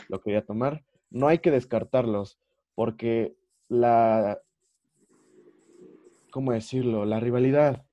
[0.09, 0.85] lo quería tomar.
[1.11, 2.39] No hay que descartarlos,
[2.75, 3.35] porque
[3.69, 4.41] la,
[6.31, 7.05] ¿cómo decirlo?
[7.05, 7.85] La rivalidad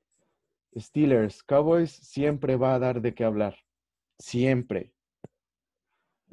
[0.77, 3.57] Steelers, Cowboys siempre va a dar de qué hablar,
[4.19, 4.94] siempre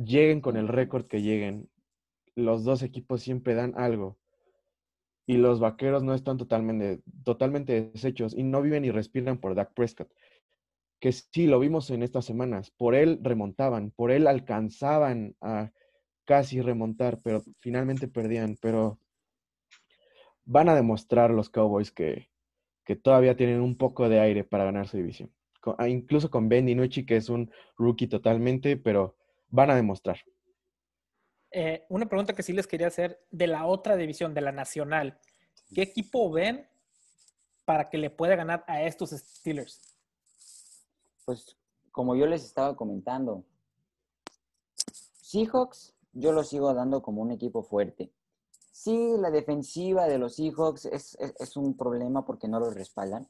[0.04, 1.68] lleguen con el récord que lleguen,
[2.34, 4.18] los dos equipos siempre dan algo.
[5.26, 9.72] Y los vaqueros no están totalmente, totalmente deshechos y no viven y respiran por Dak
[9.74, 10.12] Prescott.
[11.00, 12.70] Que sí, lo vimos en estas semanas.
[12.70, 15.70] Por él remontaban, por él alcanzaban a
[16.24, 18.56] casi remontar, pero finalmente perdían.
[18.60, 18.98] Pero
[20.44, 22.28] van a demostrar los Cowboys que,
[22.84, 25.32] que todavía tienen un poco de aire para ganar su división.
[25.78, 29.16] Ah, incluso con Ben DiNucci, que es un rookie totalmente, pero
[29.52, 30.18] van a demostrar.
[31.52, 35.20] Eh, una pregunta que sí les quería hacer de la otra división, de la nacional.
[35.72, 36.66] ¿Qué equipo ven
[37.64, 39.80] para que le pueda ganar a estos Steelers?
[41.24, 41.56] Pues
[41.92, 43.44] como yo les estaba comentando,
[45.20, 48.10] Seahawks yo lo sigo dando como un equipo fuerte.
[48.70, 53.28] Sí, la defensiva de los Seahawks es, es un problema porque no lo respaldan.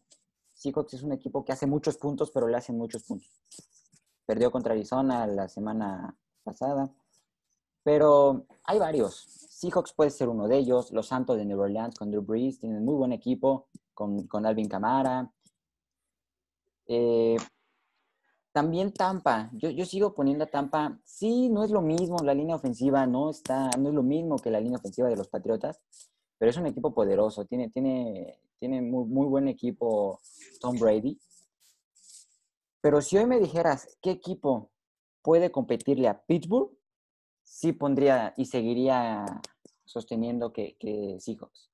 [0.54, 3.28] Seahawks es un equipo que hace muchos puntos, pero le hacen muchos puntos.
[4.26, 6.90] Perdió contra Arizona la semana pasada.
[7.82, 9.14] Pero hay varios.
[9.50, 10.92] Seahawks puede ser uno de ellos.
[10.92, 15.32] Los Santos de New Orleans con Drew Brees tienen muy buen equipo con, Alvin Camara.
[16.86, 17.36] Eh,
[18.52, 19.50] también Tampa.
[19.54, 21.00] Yo, yo, sigo poniendo a Tampa.
[21.04, 22.18] Sí, no es lo mismo.
[22.22, 25.28] La línea ofensiva no está, no es lo mismo que la línea ofensiva de los
[25.28, 25.80] Patriotas,
[26.38, 27.44] pero es un equipo poderoso.
[27.46, 30.20] Tiene, tiene, tiene muy, muy buen equipo
[30.60, 31.18] Tom Brady.
[32.82, 34.70] Pero si hoy me dijeras qué equipo
[35.22, 36.76] puede competirle a Pittsburgh,
[37.44, 39.24] sí pondría y seguiría
[39.84, 41.70] sosteniendo que, que Seahawks.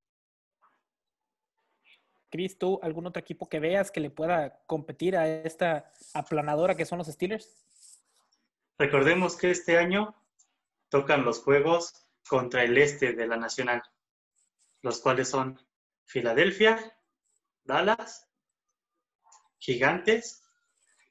[2.30, 6.84] Chris, ¿tú algún otro equipo que veas que le pueda competir a esta aplanadora que
[6.84, 7.48] son los Steelers?
[8.76, 10.14] Recordemos que este año
[10.90, 13.82] tocan los juegos contra el este de la Nacional,
[14.82, 15.58] los cuales son
[16.04, 16.98] Filadelfia,
[17.64, 18.28] Dallas,
[19.58, 20.47] Gigantes,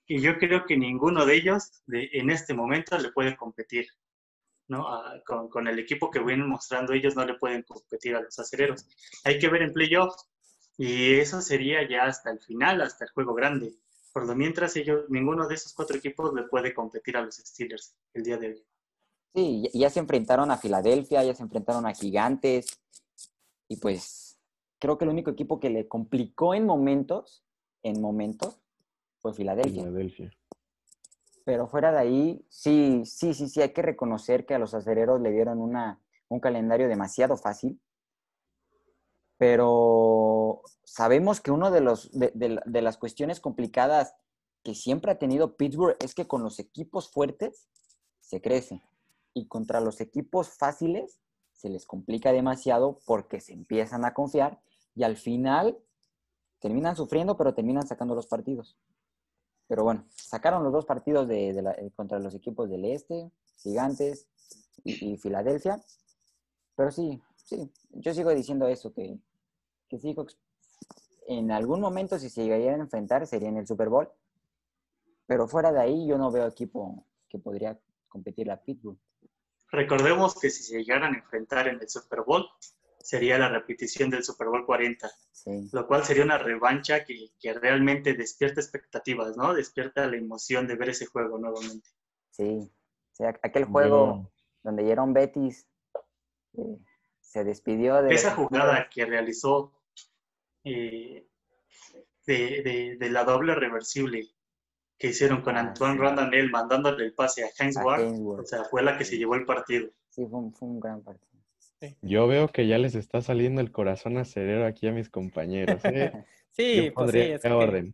[0.08, 3.88] y yo creo que ninguno de ellos de, en este momento le puede competir.
[4.70, 4.86] ¿no?
[5.26, 8.86] con, con, el equipo que vienen mostrando ellos no le pueden competir a los acereros.
[9.24, 10.28] Hay que ver en playoffs
[10.78, 13.74] y eso sería ya hasta el final, hasta el juego grande.
[14.12, 17.96] Por lo mientras ellos, ninguno de esos cuatro equipos le puede competir a los Steelers
[18.14, 18.66] el día de hoy.
[19.34, 22.80] Sí, ya se enfrentaron a Filadelfia, ya se enfrentaron a Gigantes
[23.70, 24.38] y pues
[24.80, 27.44] creo que el único equipo que le complicó en momentos,
[27.84, 28.60] en momentos,
[29.20, 29.84] fue Filadelfia.
[29.84, 30.32] Filadelfia.
[31.46, 35.22] Pero fuera de ahí, sí, sí, sí, sí, hay que reconocer que a los acereros
[35.22, 37.80] le dieron una, un calendario demasiado fácil
[39.38, 44.16] pero sabemos que una de, los, de, las cuestiones complicadas
[44.64, 47.70] que siempre ha tenido Pittsburgh es que con los equipos fuertes
[48.20, 48.82] se crece
[49.34, 51.20] y contra los equipos fáciles
[51.54, 54.60] se les complica demasiado porque se empiezan a confiar
[54.96, 55.78] y al final
[56.60, 58.78] terminan sufriendo, pero terminan sacando los partidos.
[59.68, 64.28] Pero bueno, sacaron los dos partidos de, eh, contra los equipos del Este, Gigantes
[64.84, 65.82] y, Filadelfia.
[66.76, 69.20] Pero sí, sí, yo sigo diciendo eso, que
[69.90, 70.38] que Seahawks
[71.28, 74.10] en algún momento, si se llegarían a enfrentar, sería en el Super Bowl.
[75.26, 77.78] Pero fuera de ahí, yo no veo equipo que podría
[78.08, 78.98] competir a Pittsburgh.
[79.70, 82.46] Recordemos que si se llegaran a enfrentar en el Super Bowl,
[83.08, 85.10] sería la repetición del Super Bowl 40,
[85.72, 89.54] lo cual sería una revancha que, que, realmente despierta expectativas, ¿no?
[89.54, 91.90] Despierta la emoción de ver ese juego nuevamente.
[92.32, 92.70] Sí,
[93.42, 94.30] aquel juego
[94.62, 95.70] donde Jerome Betis
[96.58, 96.80] eh,
[97.22, 98.14] se despidió de...
[98.14, 99.72] Esa jugada que realizó
[100.66, 101.30] eh,
[102.26, 104.28] de, de, la doble reversible
[104.98, 106.00] que hicieron con ah, Antoine sí.
[106.02, 109.46] Randall mandándole el pase a Heinz Ward, o sea, fue la que se llevó el
[109.46, 109.92] partido.
[110.10, 111.37] Sí, fue un, gran partido.
[112.02, 115.84] Yo veo que ya les está saliendo el corazón acerero aquí a mis compañeros.
[115.86, 116.12] ¿eh?
[116.52, 117.94] sí, pues sí, es orden.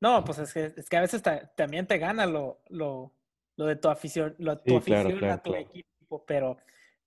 [0.00, 1.22] No, pues es que, es que a veces
[1.56, 3.12] también te gana lo, lo,
[3.56, 6.58] lo de tu afición, lo, tu afición a tu equipo, pero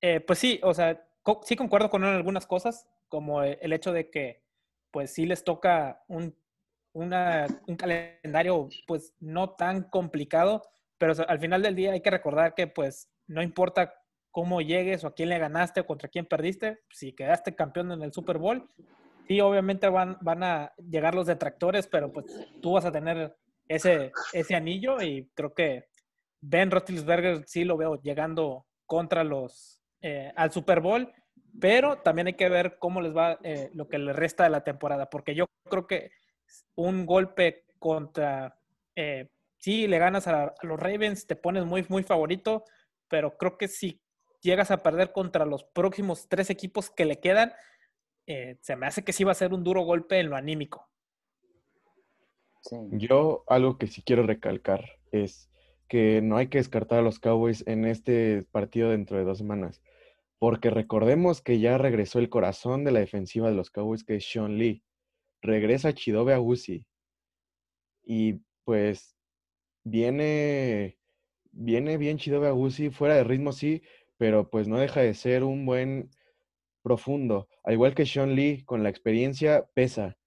[0.01, 1.05] eh, pues sí, o sea,
[1.43, 4.41] sí concuerdo con algunas cosas, como el hecho de que
[4.91, 6.35] pues sí les toca un,
[6.93, 10.63] un calendario pues no tan complicado,
[10.97, 13.98] pero al final del día hay que recordar que pues no importa
[14.31, 18.03] cómo llegues o a quién le ganaste o contra quién perdiste, si quedaste campeón en
[18.03, 18.69] el Super Bowl,
[19.27, 22.25] sí obviamente van, van a llegar los detractores, pero pues
[22.61, 23.35] tú vas a tener
[23.67, 25.85] ese, ese anillo y creo que
[26.41, 31.13] Ben Roethlisberger sí lo veo llegando contra los eh, al Super Bowl
[31.59, 34.63] pero también hay que ver cómo les va eh, lo que les resta de la
[34.63, 36.11] temporada, porque yo creo que
[36.75, 38.57] un golpe contra,
[38.95, 42.65] eh, sí, le ganas a, los Ravens, te pones muy, muy favorito,
[43.07, 44.01] pero creo que si
[44.41, 47.53] llegas a perder contra los próximos tres equipos que le quedan,
[48.27, 50.87] eh, se me hace que sí va a ser un duro golpe en lo anímico.
[52.91, 55.49] Yo algo que sí quiero recalcar es
[55.87, 59.81] que no hay que descartar a los Cowboys en este partido dentro de dos semanas.
[60.37, 64.25] Porque recordemos que ya regresó el corazón de la defensiva de los Cowboys, que es
[64.25, 64.83] Sean Lee.
[65.41, 66.85] Regresa Chidobe Agusi.
[68.03, 69.17] Y pues
[69.83, 70.97] viene,
[71.51, 73.81] viene bien Chidobe Agusi, fuera de ritmo sí,
[74.19, 76.11] pero pues no deja de ser un buen
[76.83, 77.47] profundo.
[77.63, 80.17] Al igual que Sean Lee, con la experiencia, pesa.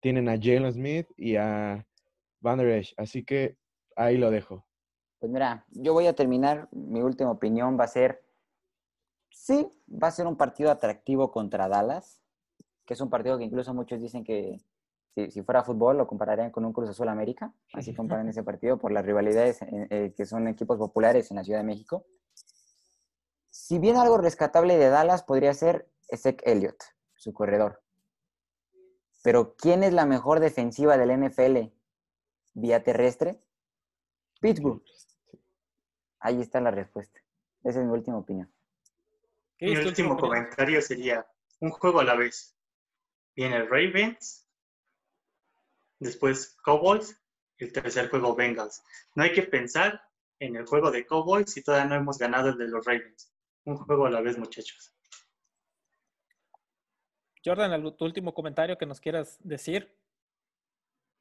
[0.00, 1.86] Tienen a Jalen Smith y a
[2.40, 3.58] Van Der Esch, así que
[3.94, 4.64] ahí lo dejo.
[5.18, 8.22] Pues mira, yo voy a terminar, mi última opinión va a ser
[9.32, 12.20] Sí, va a ser un partido atractivo contra Dallas,
[12.84, 14.60] que es un partido que incluso muchos dicen que
[15.14, 18.92] si, fuera fútbol lo compararían con un Cruz Azul América, así comparan ese partido por
[18.92, 22.06] las rivalidades eh, eh, que son equipos populares en la Ciudad de México.
[23.54, 26.82] Si bien algo rescatable de Dallas podría ser Ezek Elliott,
[27.14, 27.82] su corredor.
[29.22, 31.70] Pero ¿quién es la mejor defensiva del NFL
[32.54, 33.44] vía terrestre?
[34.40, 34.82] Pittsburgh.
[36.20, 37.20] Ahí está la respuesta.
[37.62, 38.50] Esa es mi última opinión.
[39.60, 41.26] Mi último comentario sería
[41.60, 42.56] un juego a la vez.
[43.36, 44.48] Viene Ravens,
[45.98, 47.20] después Cowboys
[47.58, 48.82] y el tercer juego Bengals.
[49.14, 50.00] No hay que pensar
[50.38, 53.31] en el juego de Cowboys si todavía no hemos ganado el de los Ravens.
[53.64, 54.94] Un juego a la vez, muchachos.
[57.44, 59.96] Jordan, tu último comentario que nos quieras decir.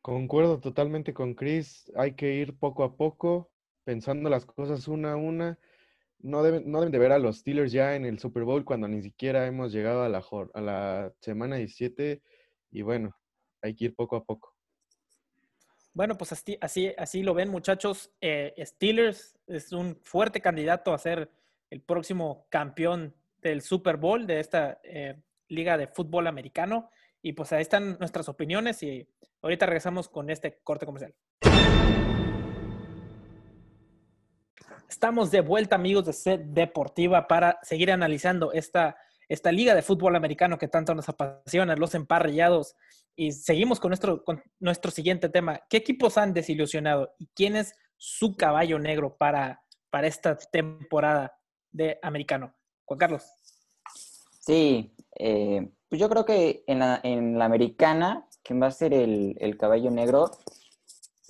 [0.02, 1.92] Concuerdo totalmente con Chris.
[1.96, 3.52] Hay que ir poco a poco,
[3.84, 5.60] pensando las cosas una a una.
[6.20, 8.88] No deben, no deben de ver a los Steelers ya en el Super Bowl cuando
[8.88, 10.24] ni siquiera hemos llegado a la,
[10.54, 12.22] a la semana 17.
[12.72, 13.16] Y bueno,
[13.62, 14.56] hay que ir poco a poco.
[15.94, 18.12] Bueno, pues así, así, así lo ven, muchachos.
[18.22, 21.30] Eh, Steelers es un fuerte candidato a ser
[21.72, 26.92] el próximo campeón del Super Bowl de esta eh, liga de fútbol americano.
[27.24, 29.08] Y pues ahí están nuestras opiniones y
[29.42, 31.16] ahorita regresamos con este corte comercial.
[34.90, 38.98] Estamos de vuelta, amigos de Set Deportiva, para seguir analizando esta,
[39.30, 42.76] esta liga de fútbol americano que tanto nos apasiona, los emparrillados.
[43.16, 45.62] Y seguimos con nuestro, con nuestro siguiente tema.
[45.70, 51.38] ¿Qué equipos han desilusionado y quién es su caballo negro para, para esta temporada
[51.72, 52.54] de americano?
[52.86, 53.24] Juan Carlos.
[54.40, 58.94] Sí, eh, pues yo creo que en la, en la americana, quien va a ser
[58.94, 60.32] el, el, caballo negro,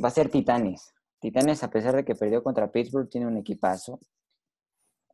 [0.04, 0.94] va a ser Titanes.
[1.20, 4.00] Titanes, a pesar de que perdió contra Pittsburgh, tiene un equipazo.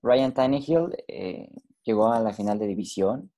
[0.02, 1.50] Ryan Tannehill eh,
[1.84, 3.32] llegó a la final de división.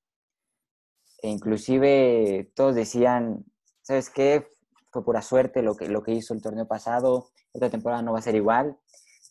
[1.21, 3.45] E inclusive todos decían,
[3.81, 4.47] ¿sabes qué?
[4.91, 7.29] Fue pura suerte lo que, lo que hizo el torneo pasado.
[7.53, 8.77] Esta temporada no va a ser igual.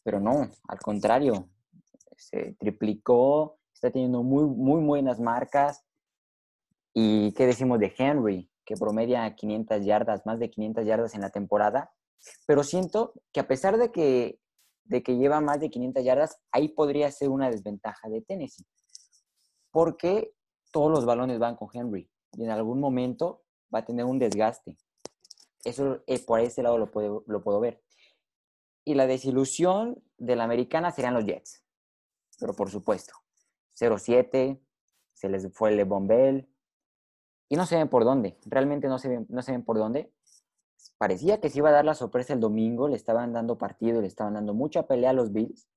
[0.04, 1.48] Pero no, al contrario.
[2.18, 5.84] Se triplicó está teniendo muy, muy buenas marcas.
[6.92, 8.50] ¿Y qué decimos de Henry?
[8.64, 11.92] Que promedia 500 yardas, más de 500 yardas en la temporada.
[12.46, 14.40] Pero siento que a pesar de que,
[14.84, 18.66] de que lleva más de 500 yardas, ahí podría ser una desventaja de Tennessee.
[19.70, 20.32] Porque
[20.72, 24.76] todos los balones van con Henry y en algún momento va a tener un desgaste.
[25.64, 27.82] Eso eh, por ese lado lo puedo, lo puedo ver.
[28.84, 31.62] Y la desilusión de la americana serían los Jets.
[32.38, 33.14] Pero por supuesto,
[33.78, 34.60] 0-7,
[35.12, 36.48] se les fue el Bell
[37.48, 40.12] y no se ven por dónde, realmente no se ven, no se ven por dónde.
[40.96, 44.06] Parecía que se iba a dar la sorpresa el domingo, le estaban dando partido, le
[44.06, 45.68] estaban dando mucha pelea a los Bills,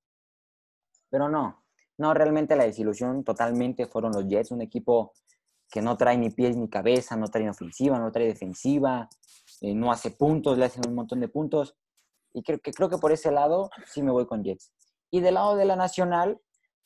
[1.09, 1.63] pero no,
[1.97, 5.13] no, realmente la desilusión totalmente fueron los Jets, un equipo
[5.69, 9.09] que no trae ni pies ni cabeza, no trae ofensiva, no trae defensiva,
[9.61, 11.75] eh, no hace puntos, le hacen un montón de puntos.
[12.33, 14.71] Y creo que, creo que por ese lado sí me voy con Jets.
[15.11, 16.41] Y del lado de la Nacional,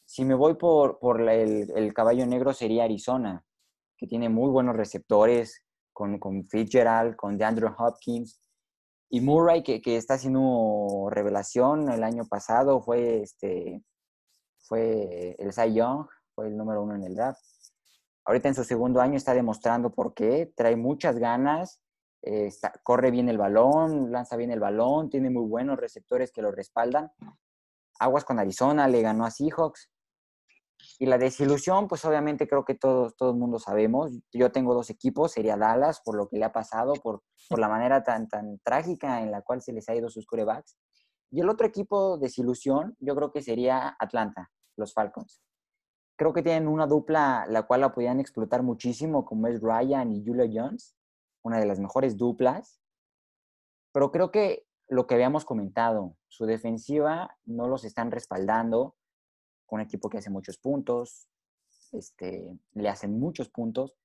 [0.06, 0.98] si me voy por,
[1.30, 3.44] el, caballo negro sería Arizona,
[3.98, 5.64] que tiene muy buenos receptores
[5.94, 8.40] con, con Fitzgerald, con DeAndre Hopkins.
[9.10, 13.82] Y Murray, que, está haciendo revelación el año pasado, fue, este,
[14.60, 17.42] fue el Cy Young, fue el número uno en el draft.
[18.26, 21.80] Ahorita en su segundo año está demostrando por qué, trae muchas ganas,
[22.24, 26.52] eh, corre bien el balón, lanza bien el balón, tiene muy buenos receptores que lo
[26.52, 27.12] respaldan.
[28.00, 29.92] Aguas con Arizona, le ganó a Seahawks.
[31.00, 34.12] Y la desilusión, pues obviamente creo que todos, todo el mundo sabemos.
[34.32, 37.70] Yo tengo dos equipos, sería Dallas, por lo que le ha pasado, por, por la
[37.70, 40.78] manera tan, tan trágica en la cual se les ha ido sus corebacks.
[41.32, 45.42] Y el otro equipo desilusión, yo creo que sería Atlanta, los Falcons.
[46.18, 50.24] Creo que tienen una dupla la cual la podían explotar muchísimo, como es Ryan y
[50.26, 50.96] Julia Jones,
[51.44, 52.80] una de las mejores duplas.
[53.92, 58.96] Pero creo que lo que habíamos comentado, su defensiva no los están respaldando
[59.70, 61.28] un equipo que hace muchos puntos,
[61.92, 63.96] este, le hacen muchos puntos.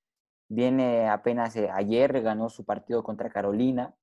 [0.48, 3.94] Viene apenas eh, ayer, ganó su partido contra Carolina,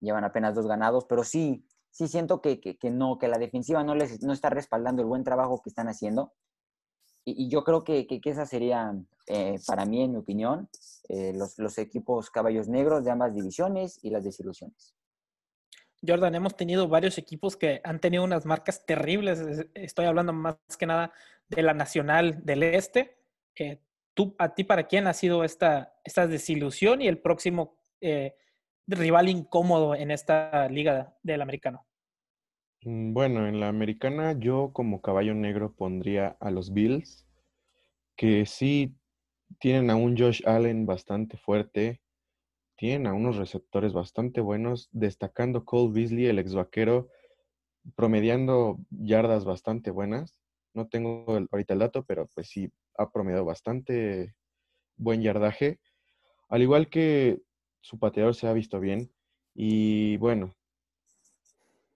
[0.00, 3.94] llevan apenas dos ganados, pero sí, sí siento que, que, no, que la defensiva no
[3.94, 6.32] les no está respaldando el buen trabajo que están haciendo.
[7.24, 8.94] Y, yo creo que, que esa sería,
[9.28, 10.68] eh, para mí, en mi opinión,
[11.08, 14.94] eh, los, los equipos caballos negros de ambas divisiones y las desilusiones.
[16.06, 19.66] Jordan, hemos tenido varios equipos que han tenido unas marcas terribles.
[19.74, 21.12] Estoy hablando más que nada
[21.48, 23.16] de la Nacional del Este.
[23.56, 23.78] Eh,
[24.14, 28.34] ¿tú, ¿A ti para quién ha sido esta, esta desilusión y el próximo eh,
[28.86, 31.86] rival incómodo en esta liga del americano?
[32.82, 37.26] Mm, bueno, en la americana yo como caballo negro pondría a los Bills,
[38.16, 38.94] que sí
[39.58, 42.00] tienen a un Josh Allen bastante fuerte,
[42.76, 47.08] tienen a unos receptores bastante buenos, destacando Cole Beasley, el ex vaquero,
[47.94, 50.40] promediando yardas bastante buenas.
[50.72, 54.34] No tengo ahorita el dato, pero pues sí ha promediado bastante
[54.96, 55.80] buen yardaje.
[56.48, 57.40] Al igual que
[57.80, 59.12] su pateador se ha visto bien.
[59.54, 60.56] Y bueno,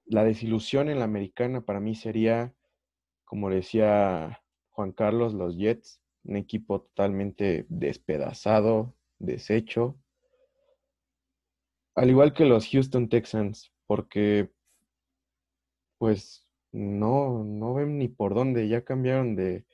[0.04, 2.54] la desilusión en la americana para mí sería,
[3.24, 9.98] como decía Juan Carlos, los Jets, un equipo totalmente despedazado, deshecho,
[11.98, 14.50] al igual que los Houston Texans, porque
[15.98, 19.64] pues no, no ven ni por dónde, ya cambiaron de,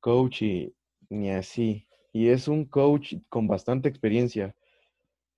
[0.00, 0.74] coach y
[1.10, 1.86] ni así.
[2.12, 4.56] y es un coach con bastante experiencia,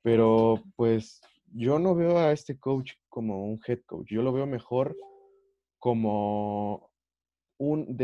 [0.02, 1.20] pero pues
[1.52, 4.96] yo no veo a este coach como un head coach, yo lo veo mejor
[5.80, 6.92] como
[7.58, 7.96] un,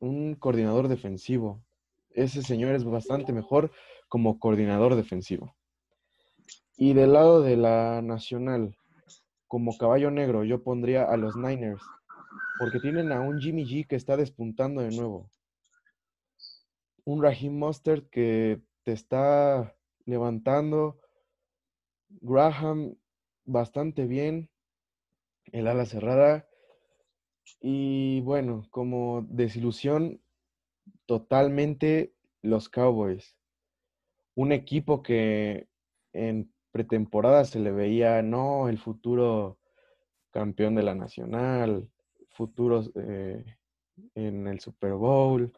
[0.00, 1.62] un coordinador defensivo.
[2.10, 3.70] Ese señor es bastante mejor
[4.08, 5.55] como coordinador defensivo.
[6.78, 8.76] Y del lado de la nacional,
[9.46, 11.82] como caballo negro, yo pondría a los Niners,
[12.58, 15.30] porque tienen a un Jimmy G que está despuntando de nuevo.
[17.04, 19.74] Un Raheem Mustard que te está
[20.04, 21.00] levantando.
[22.08, 22.96] Graham
[23.44, 24.50] bastante bien.
[25.52, 26.46] El ala cerrada.
[27.60, 30.20] Y bueno, como desilusión,
[31.06, 32.12] totalmente
[32.42, 33.34] los Cowboys.
[34.34, 35.68] Un equipo que
[36.12, 39.58] en pretemporada se le veía, no, el futuro
[40.30, 41.88] campeón de la Nacional,
[42.28, 43.42] futuros eh,
[44.14, 45.50] en el Super Bowl.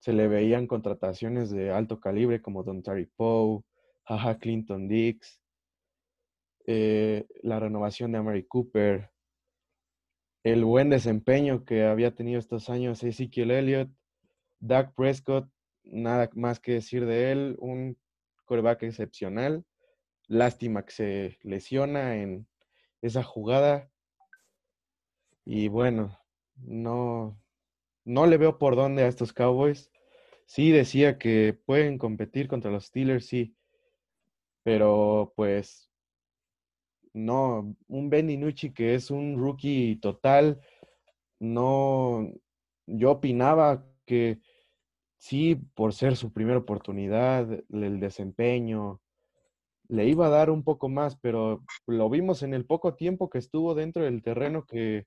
[0.00, 3.62] Se le veían contrataciones de alto calibre como Don Terry Poe,
[4.02, 5.40] Jaja Clinton Dix,
[6.66, 9.12] eh, la renovación de Amari Cooper,
[10.42, 13.90] el buen desempeño que había tenido estos años Ezekiel Elliott,
[14.58, 15.48] Doug Prescott,
[15.84, 17.96] nada más que decir de él, un
[18.46, 19.64] coreback excepcional.
[20.28, 22.46] Lástima que se lesiona en
[23.02, 23.90] esa jugada.
[25.44, 26.18] Y bueno,
[26.56, 27.38] no,
[28.04, 29.90] no le veo por dónde a estos Cowboys.
[30.46, 33.56] Sí decía que pueden competir contra los Steelers, sí.
[34.62, 35.90] Pero pues
[37.14, 40.60] no, un Ben DiNucci que es un rookie total,
[41.38, 42.30] no,
[42.86, 44.40] yo opinaba que
[45.16, 49.00] sí, por ser su primera oportunidad, el desempeño,
[49.88, 53.38] le iba a dar un poco más, pero lo vimos en el poco tiempo que
[53.38, 55.06] estuvo dentro del terreno que,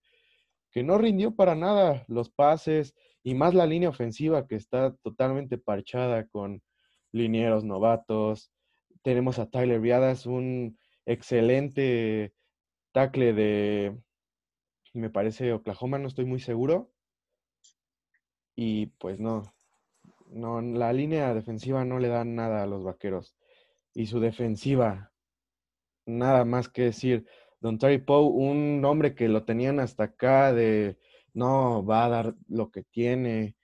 [0.71, 5.57] que no rindió para nada los pases y más la línea ofensiva que está totalmente
[5.57, 6.61] parchada con
[7.11, 8.51] linieros novatos.
[9.03, 12.33] Tenemos a Tyler Viadas, un excelente
[12.93, 13.97] tackle de,
[14.93, 16.91] me parece, Oklahoma, no estoy muy seguro.
[18.55, 19.53] Y pues no,
[20.27, 23.36] no, la línea defensiva no le da nada a los vaqueros.
[23.97, 25.11] Y su defensiva,
[26.05, 27.25] nada más que decir.
[27.59, 30.99] Don Terry Poe, un hombre que lo tenían hasta acá de
[31.33, 33.55] no, va a dar lo que tiene,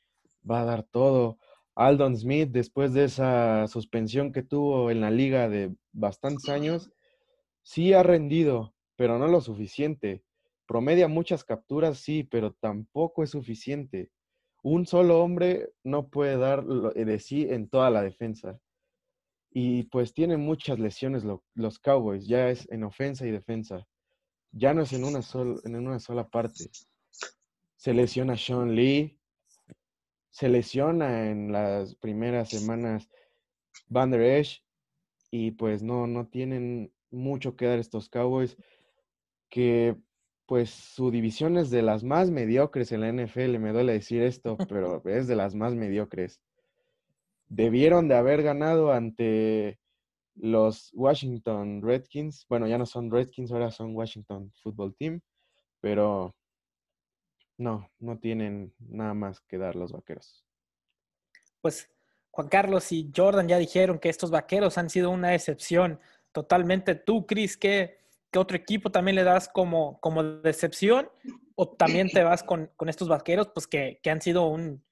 [0.49, 1.37] va a dar todo.
[1.75, 6.91] Aldon Smith, después de esa suspensión que tuvo en la liga de bastantes años,
[7.61, 10.23] sí ha rendido, pero no lo suficiente.
[10.65, 14.09] Promedia muchas capturas, sí, pero tampoco es suficiente.
[14.63, 18.59] Un solo hombre no puede dar de sí en toda la defensa.
[19.55, 21.23] Y pues tienen muchas lesiones
[21.53, 23.85] los Cowboys, ya es en ofensa y defensa.
[24.51, 25.21] Ya no es en una,
[25.63, 26.71] en una sola parte.
[27.75, 29.19] Se lesiona Sean Lee,
[30.31, 33.07] se lesiona en las primeras semanas
[33.89, 34.63] Van Der Esch
[35.29, 38.57] y pues no, no tienen mucho que dar estos Cowboys,
[39.49, 39.95] que
[40.47, 44.57] pues su división es de las más mediocres en la NFL, me duele decir esto,
[44.69, 46.41] pero es de las más mediocres.
[47.55, 49.79] Debieron de haber ganado ante
[50.35, 52.47] los Washington Redskins.
[52.49, 55.21] Bueno, ya no son Redskins, ahora son Washington Football Team,
[55.79, 56.35] pero
[57.57, 60.43] no, no tienen nada más que dar los vaqueros.
[61.61, 61.91] Pues
[62.31, 65.99] Juan Carlos y Jordan ya dijeron que estos vaqueros han sido una excepción
[66.31, 66.95] totalmente.
[66.95, 67.99] ¿Tú, Cris, qué,
[68.31, 71.07] qué otro equipo también le das como, como decepción?
[71.53, 74.83] ¿O también te vas con, estos vaqueros, pues que, han sido un,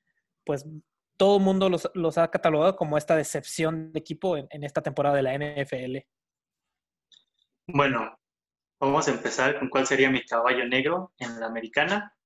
[0.46, 0.64] pues
[1.22, 5.22] todo el mundo los, ha catalogado como esta decepción de equipo en, esta temporada de
[5.22, 5.98] la NFL?
[7.68, 8.20] Bueno,
[8.80, 12.18] vamos a empezar con cuál sería mi caballo negro en la americana.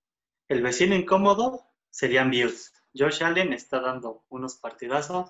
[0.47, 2.71] El vecino incómodo serían Bills.
[2.97, 5.29] Josh Allen está dando unos partidazos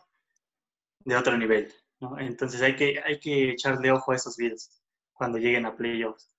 [1.00, 1.74] de otro nivel.
[2.20, 4.80] Entonces hay que, hay que echarle ojo a esos videos
[5.12, 6.30] cuando lleguen a playoffs.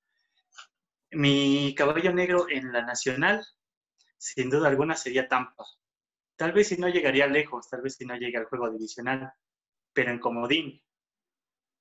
[1.11, 3.45] Mi caballo negro en la nacional,
[4.17, 5.65] sin duda alguna, sería Tampa.
[6.37, 9.33] Tal vez si no llegaría lejos, tal vez si no llegue al juego divisional,
[9.93, 10.83] pero en comodín.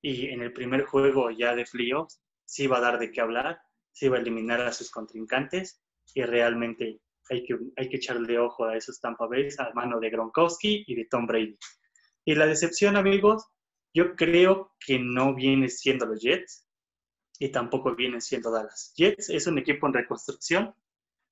[0.01, 3.59] Y en el primer juego ya de playoffs, sí va a dar de qué hablar,
[3.91, 5.81] sí va a eliminar a sus contrincantes
[6.13, 10.09] y realmente hay que, hay que echarle ojo a esos Tampa Bay a mano de
[10.09, 11.57] Gronkowski y de Tom Brady.
[12.23, 13.47] Y la decepción, amigos,
[13.93, 16.67] yo creo que no viene siendo los Jets
[17.39, 18.93] y tampoco viene siendo Dallas.
[18.95, 20.75] Jets es un equipo en reconstrucción,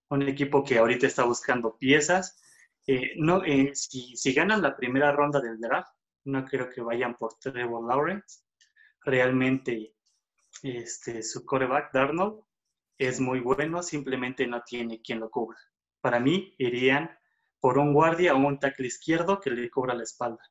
[0.10, 2.40] un equipo que ahorita está buscando piezas.
[2.86, 5.94] Eh, no, eh, si, si, ganan la primera ronda del draft,
[6.26, 8.42] no creo que vayan por Trevor Lawrence.
[9.02, 9.96] Realmente
[10.62, 12.44] este, su coreback, Darnold,
[12.98, 15.58] es muy bueno, simplemente no tiene quien lo cubra.
[16.02, 17.10] Para mí, irían
[17.60, 20.44] por un guardia o un tackle izquierdo que le cubra la espalda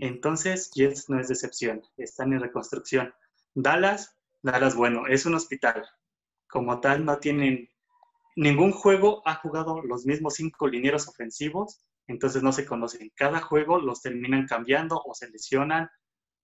[0.00, 3.14] Entonces, Jets no es decepción, están en reconstrucción.
[3.54, 5.86] Dallas, Dallas, bueno, es un hospital.
[6.48, 7.70] Como tal, no tienen
[8.36, 13.10] ningún juego ha jugado los mismos cinco linieros ofensivos, entonces no se conocen.
[13.14, 15.88] Cada juego los terminan cambiando o se lesionan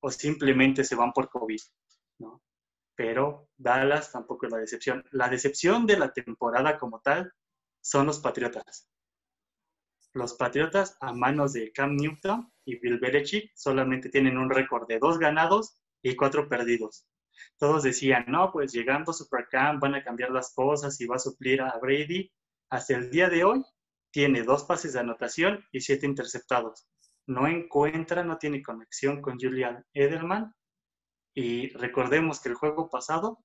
[0.01, 1.61] o simplemente se van por COVID,
[2.19, 2.43] ¿no?
[2.95, 5.05] Pero Dallas tampoco es la decepción.
[5.11, 7.33] La decepción de la temporada como tal
[7.81, 8.89] son los Patriotas.
[10.13, 14.99] Los Patriotas a manos de Cam Newton y Bill Belichick solamente tienen un récord de
[14.99, 17.07] dos ganados y cuatro perdidos
[17.59, 21.61] todos decían, no, pues llegando Supercamp van a cambiar las cosas y va a suplir
[21.61, 22.31] a Brady.
[22.71, 23.65] Hasta el día de hoy
[24.11, 26.87] tiene dos pases de anotación y siete interceptados.
[27.27, 30.55] No encuentra, no tiene conexión con Julian Edelman.
[31.35, 33.45] Y recordemos que el juego pasado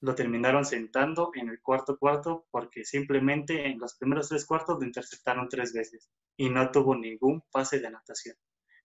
[0.00, 4.86] lo terminaron sentando en el cuarto cuarto porque simplemente en los primeros tres cuartos lo
[4.86, 8.36] interceptaron tres veces y no tuvo ningún pase de anotación.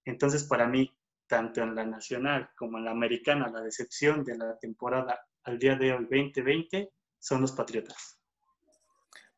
[0.06, 0.92] Entonces, para mí,
[1.28, 5.76] tanto en la nacional como en la americana, la decepción de la temporada al día
[5.76, 8.20] de hoy 2020 son los Patriotas.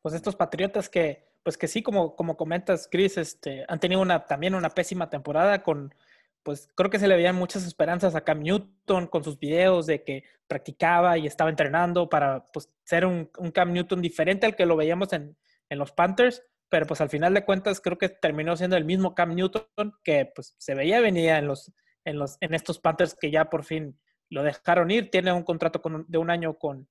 [0.02, 4.26] Pues estos Patriotas que, pues que sí, como, como comentas, Chris, este, han tenido una,
[4.26, 5.94] también una pésima temporada con,
[6.42, 10.04] pues creo que se le veían muchas esperanzas a Cam Newton con sus videos de
[10.04, 14.66] que practicaba y estaba entrenando para pues, ser un, un Cam Newton diferente al que
[14.66, 15.36] lo veíamos en,
[15.68, 19.14] en los Panthers pero pues al final de cuentas creo que terminó siendo el mismo
[19.14, 21.72] Cam Newton que pues se veía venía en los
[22.04, 23.98] en los en estos Panthers que ya por fin
[24.28, 26.88] lo dejaron ir, tiene un contrato de un año con,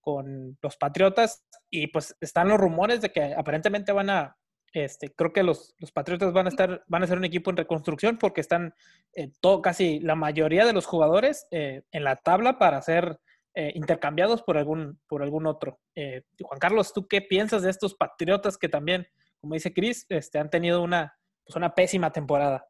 [0.00, 4.36] con los Patriotas y pues están los rumores de que aparentemente van a
[4.72, 7.56] este, creo que los, los Patriotas van a estar, van a ser un equipo en
[7.56, 8.74] reconstrucción porque están
[9.14, 13.18] eh, todo, casi la mayoría de los jugadores eh, en la tabla para ser
[13.58, 15.80] eh, intercambiados por algún, por algún otro.
[15.94, 19.06] Eh, Juan Carlos, ¿tú qué piensas de estos patriotas que también,
[19.40, 22.68] como dice Chris, este, han tenido una, pues una pésima temporada?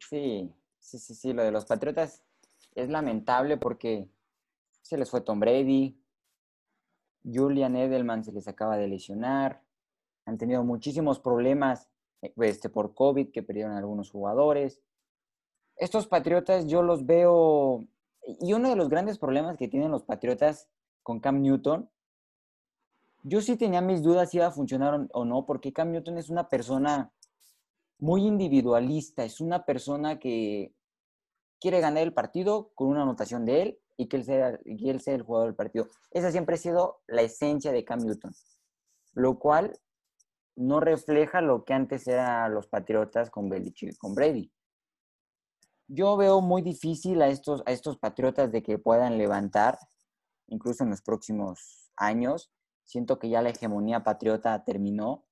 [0.00, 2.24] Sí, sí, sí, sí, lo de los patriotas
[2.74, 4.08] es lamentable porque
[4.82, 5.96] se les fue Tom Brady,
[7.22, 9.62] Julian Edelman se les acaba de lesionar,
[10.26, 11.88] han tenido muchísimos problemas
[12.22, 14.82] eh, este, por COVID que perdieron algunos jugadores.
[15.76, 17.86] Estos patriotas yo los veo
[18.40, 20.68] y uno de los grandes problemas que tienen los Patriotas
[21.02, 21.90] con Cam Newton,
[23.22, 26.30] yo sí tenía mis dudas si iba a funcionar o no, porque Cam Newton es
[26.30, 27.12] una persona
[27.98, 30.74] muy individualista, es una persona que
[31.60, 34.58] quiere ganar el partido con una anotación de él y que él sea,
[35.14, 35.86] el jugador del partido.
[36.10, 38.32] Esa siempre ha sido la esencia de Cam Newton,
[39.12, 39.78] lo cual
[40.56, 44.50] no refleja lo que antes eran los Patriotas con Belichick con Brady
[45.92, 49.76] yo veo muy difícil a estos, a estos patriotas de que puedan levantar,
[50.46, 52.52] incluso en los próximos años.
[52.84, 55.24] Siento que ya la hegemonía patriota terminó.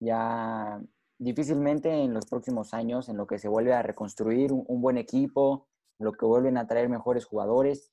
[0.00, 0.80] Ya
[1.18, 5.68] difícilmente en los próximos años, en lo que se vuelve a reconstruir un, buen equipo,
[5.98, 7.92] lo que vuelven a traer mejores jugadores,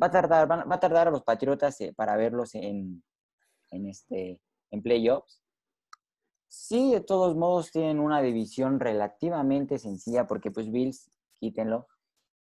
[0.00, 3.02] va a tardar, va, a tardar a los patriotas eh, para verlos en,
[3.70, 4.38] en, este,
[4.70, 5.42] en playoffs.
[6.46, 11.86] Sí, de todos modos tienen una división relativamente sencilla porque pues Bills quítenlo.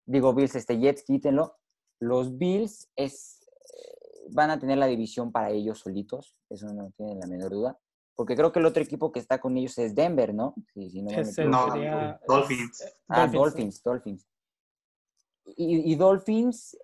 [0.05, 1.57] Digo, Bills, este Jets, quítenlo.
[1.99, 7.19] Los Bills es, eh, van a tener la división para ellos solitos, eso no tienen
[7.19, 7.79] la menor duda.
[8.15, 10.55] Porque creo que el otro equipo que está con ellos es Denver, ¿no?
[10.75, 12.95] no, Dolphins.
[13.09, 14.25] Ah, Dolphins, Dolphins.
[15.57, 16.77] Y, Dolphins,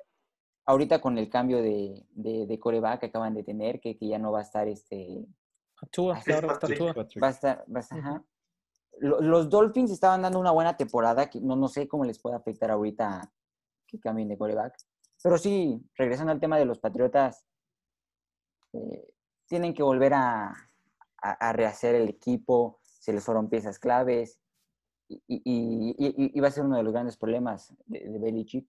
[0.66, 4.32] ahorita con el cambio de, de, coreback que acaban de tener, que, que, ya no
[4.32, 5.26] va a estar este...
[6.12, 6.20] Va a
[7.32, 8.24] estar, va a estar,
[9.02, 13.32] los Dolphins estaban dando una buena temporada, no, no sé cómo les puede afectar ahorita
[13.88, 14.76] que cambien de coreback.
[15.24, 17.45] Pero sí, regresando al tema de los Patriotas,
[18.74, 19.14] eh,
[19.47, 20.54] tienen que volver a,
[21.54, 24.39] rehacer el equipo, se les fueron piezas claves
[25.08, 28.68] y, va a ser uno de los grandes problemas de, de Belichick.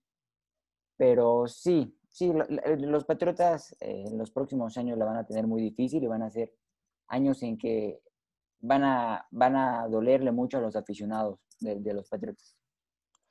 [0.97, 2.31] Pero sí, sí,
[2.79, 6.21] los Patriotas eh, en los próximos años la van a tener muy difícil y van
[6.21, 6.53] a ser
[7.07, 8.01] años en que
[8.63, 12.57] van a, van a dolerle mucho a los aficionados de, los Patriotas.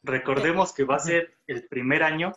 [0.03, 2.33] Recordemos que va a ser el primer año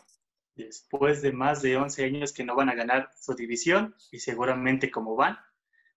[0.54, 4.90] después de más de 11 años que no van a ganar su división y seguramente
[4.90, 5.36] como van,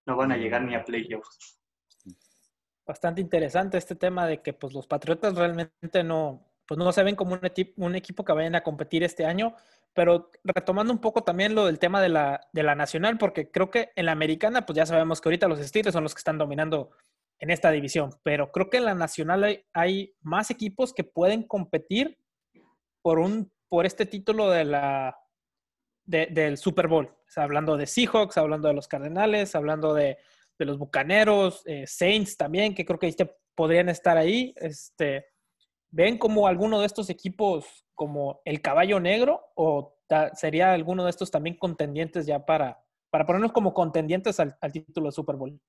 [0.06, 1.62] no van a llegar ni a playoffs.
[2.86, 7.16] Bastante interesante este tema de que pues los Patriotas realmente no, pues no se ven
[7.16, 7.42] como un,
[7.78, 9.56] un equipo que vayan a competir este año,
[9.94, 13.70] pero retomando un poco también lo del tema de la, de la nacional, porque creo
[13.70, 16.38] que en la americana, pues ya sabemos que ahorita los Steelers son los que están
[16.38, 16.92] dominando
[17.40, 22.18] en esta división, pero creo que en la nacional hay, más equipos que pueden competir
[23.02, 25.18] por, un, por este título de la,
[26.06, 27.08] del Super Bowl.
[27.08, 30.18] O hablando de Seahawks, hablando de los Cardenales, hablando de,
[30.58, 33.16] de los Bucaneros, eh, Saints también, que creo que
[33.56, 34.54] podrían estar ahí.
[34.58, 35.28] Este,
[35.92, 40.00] ¿ven como alguno de estos equipos como el caballo negro o
[40.34, 45.12] sería alguno de estos también contendientes ya para, para ponernos como contendientes al, título de
[45.12, 45.60] Super Bowl?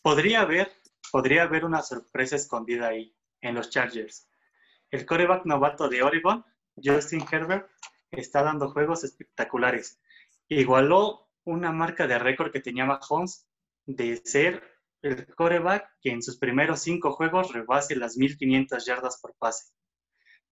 [0.00, 0.70] Podría haber,
[1.10, 4.28] podría haber una sorpresa escondida ahí en los Chargers.
[4.92, 6.44] El coreback novato de Oregon,
[6.76, 7.68] Justin Herbert,
[8.12, 10.00] está dando juegos espectaculares.
[10.46, 13.48] Igualó una marca de récord que tenía Mahomes
[13.86, 14.62] de ser
[15.02, 19.72] el coreback que en sus primeros cinco juegos rebase las 1500 yardas por pase.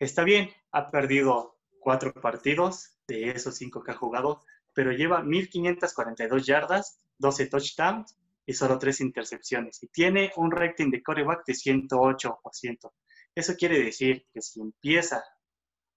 [0.01, 4.43] Está bien, ha perdido cuatro partidos de esos cinco que ha jugado,
[4.73, 9.83] pero lleva 1542 yardas, 12 touchdowns y solo tres intercepciones.
[9.83, 12.93] Y tiene un rating de coreback de 108%.
[13.35, 15.23] Eso quiere decir que si empieza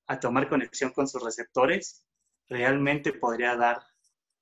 [0.08, 2.06] a tomar conexión con sus receptores,
[2.50, 3.84] realmente podría dar,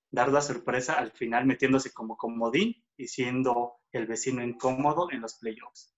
[0.09, 5.35] dar la sorpresa al final metiéndose como comodín y siendo el vecino incómodo en los
[5.35, 5.93] playoffs.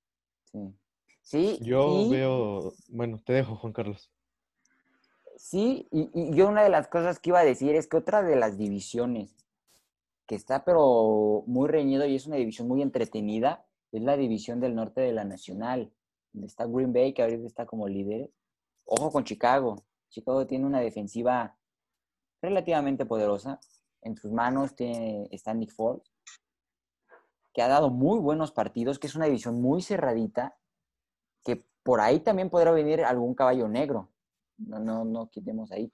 [0.51, 0.59] Sí.
[1.24, 4.11] Sí yo veo, bueno, te dejo, Juan Carlos.
[5.36, 8.21] Sí, y, y, yo una de las cosas que iba a decir es que otra
[8.21, 9.36] de las divisiones
[10.28, 14.76] que está pero muy reñido y es una división muy entretenida es la división del
[14.76, 15.93] norte de la Nacional,
[16.34, 18.32] donde está Green Bay, que ahorita está como líder.
[18.86, 19.84] Ojo con Chicago.
[20.09, 21.55] Chicago tiene una defensiva
[22.41, 23.59] relativamente poderosa.
[24.01, 26.11] En sus manos tiene, está Nick Foles,
[27.53, 30.57] que ha dado muy buenos partidos, que es una división muy cerradita,
[31.43, 34.09] que por ahí también podrá venir algún caballo negro.
[34.57, 35.91] No, no, no quitemos ahí.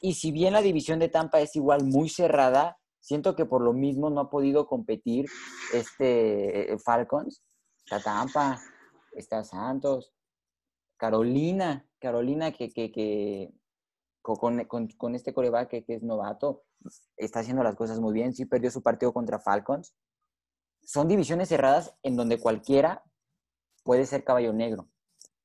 [0.00, 3.72] Y si bien la división de Tampa es igual muy cerrada, siento que por lo
[3.72, 5.26] mismo no ha podido competir
[5.72, 7.42] este Falcons.
[7.84, 8.60] Está Tampa,
[9.12, 10.12] está Santos,
[10.96, 13.52] Carolina, Carolina que, que, que
[14.20, 16.62] con, con, con, este coreback que, que, es novato,
[17.16, 18.34] está haciendo las cosas muy bien.
[18.34, 19.94] Sí perdió su partido contra Falcons,
[20.84, 23.02] son divisiones cerradas en donde cualquiera
[23.82, 24.88] puede ser caballo negro,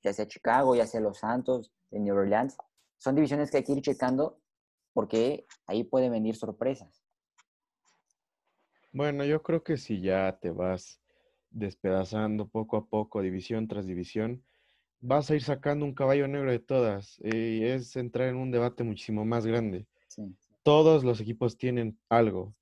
[0.04, 2.58] ya sea Chicago, ya sea Los Santos, de New Orleans.
[2.98, 4.40] Son divisiones que hay que ir checando
[4.94, 7.04] porque ahí pueden venir sorpresas.
[8.92, 11.00] Bueno, yo creo que si ya te vas
[11.50, 14.44] despedazando poco a poco, división tras división,
[15.00, 17.20] vas a ir sacando un caballo negro de todas.
[17.20, 19.88] Y es entrar en un debate muchísimo más grande.
[20.08, 20.36] Sí.
[20.64, 22.56] Todos los equipos tienen algo,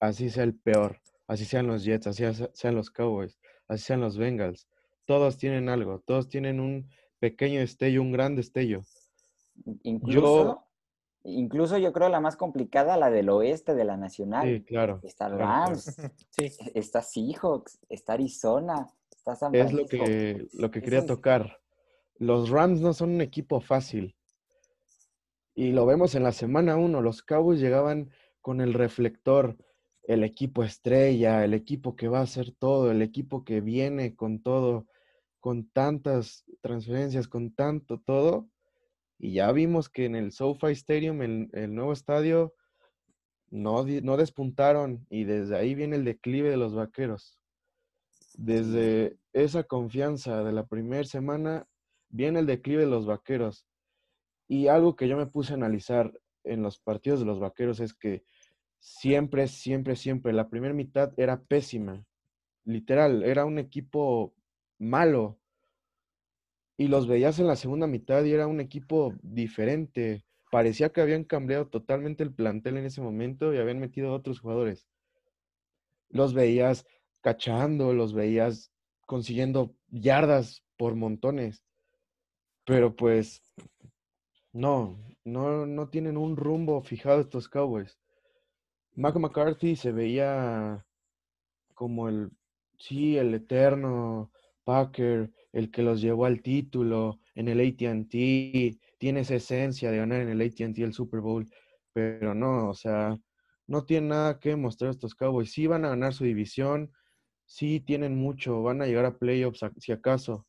[0.00, 1.02] así sea el peor
[1.32, 4.68] así sean los Jets, así sean los Cowboys, así sean los Bengals.
[5.12, 6.88] Todos tienen algo, todos tienen un
[7.18, 8.82] pequeño destello, un gran destello.
[9.82, 10.64] Incluso yo,
[11.24, 14.48] incluso yo creo la más complicada, la del oeste de la Nacional.
[14.48, 15.00] Sí, claro.
[15.02, 15.84] Está Rams,
[16.30, 16.50] sí.
[16.74, 19.82] está Seahawks, está Arizona, está San Francisco.
[19.82, 21.58] Es lo que, lo que quería tocar.
[22.16, 24.16] Los Rams no son un equipo fácil.
[25.54, 27.02] Y lo vemos en la semana uno.
[27.02, 28.08] Los Cowboys llegaban
[28.40, 29.58] con el reflector
[30.04, 34.42] el equipo estrella, el equipo que va a hacer todo, el equipo que viene con
[34.42, 34.86] todo,
[35.42, 38.48] con tantas transferencias, con tanto todo.
[39.18, 42.54] Y ya vimos que en el SoFi Stadium, el, el nuevo estadio,
[43.50, 47.40] no, no despuntaron y desde ahí viene el declive de los vaqueros.
[48.34, 51.66] Desde esa confianza de la primera semana
[52.08, 53.66] viene el declive de los vaqueros.
[54.46, 56.12] Y algo que yo me puse a analizar
[56.44, 58.24] en los partidos de los vaqueros es que
[58.78, 60.32] siempre, siempre, siempre.
[60.32, 62.06] La primera mitad era pésima.
[62.64, 64.36] Literal, era un equipo
[64.82, 65.38] malo.
[66.76, 70.24] Y los veías en la segunda mitad y era un equipo diferente.
[70.50, 74.40] Parecía que habían cambiado totalmente el plantel en ese momento y habían metido a otros
[74.40, 74.88] jugadores.
[76.08, 76.84] Los veías
[77.20, 78.72] cachando, los veías
[79.06, 81.64] consiguiendo yardas por montones.
[82.64, 83.54] Pero pues
[84.52, 87.98] no, no, no tienen un rumbo fijado estos Cowboys.
[88.94, 90.84] Mac McCarthy se veía
[91.74, 92.30] como el,
[92.78, 94.30] sí, el eterno
[94.64, 100.20] Packer, el que los llevó al título en el ATT, tiene esa esencia de ganar
[100.22, 101.48] en el ATT el Super Bowl,
[101.92, 103.18] pero no, o sea,
[103.66, 105.52] no tiene nada que mostrar estos Cowboys.
[105.52, 106.92] Sí van a ganar su división,
[107.46, 110.46] sí tienen mucho, van a llegar a playoffs si acaso,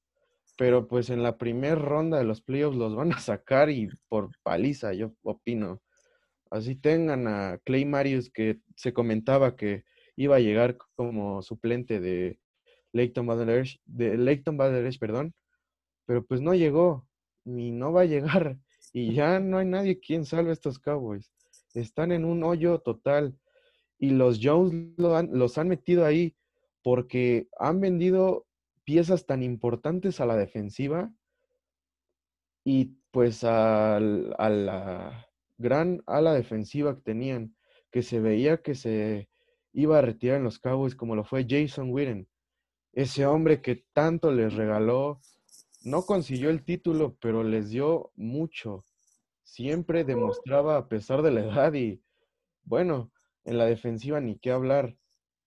[0.57, 4.29] pero pues en la primera ronda de los playoffs los van a sacar y por
[4.43, 5.81] paliza, yo opino
[6.53, 9.83] así tengan a Clay Marius, que se comentaba que
[10.15, 12.39] iba a llegar como suplente de
[12.93, 14.57] Leighton Vander de Leighton
[14.99, 15.33] perdón,
[16.05, 17.07] pero pues no llegó,
[17.43, 18.57] ni no va a llegar,
[18.93, 21.31] y ya no hay nadie quien salve a estos Cowboys.
[21.73, 23.37] Están en un hoyo total,
[23.97, 26.35] y los Jones los han metido ahí
[26.81, 28.45] porque han vendido
[28.83, 31.13] piezas tan importantes a la defensiva
[32.65, 35.27] y pues a la
[35.57, 37.55] gran ala defensiva que tenían,
[37.91, 39.29] que se veía que se
[39.71, 42.27] iba a retirar en los Cowboys, como lo fue Jason Witten.
[42.93, 45.19] Ese hombre que tanto les regaló
[45.83, 48.85] no consiguió el título, pero les dio mucho.
[49.43, 52.01] Siempre demostraba a pesar de la edad y
[52.63, 53.11] bueno,
[53.43, 54.95] en la defensiva ni qué hablar.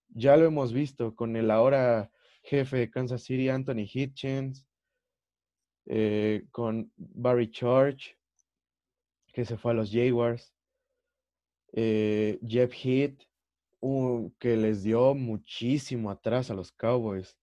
[0.08, 2.10] Ya lo hemos visto con el ahora
[2.42, 4.66] jefe de Kansas City, Anthony Hitchens,
[5.86, 8.16] eh, con Barry Church,
[9.32, 10.52] que se fue a los Jaguars,
[11.72, 13.20] eh, Jeff Heath,
[14.38, 17.36] que les dio muchísimo atrás a los Cowboys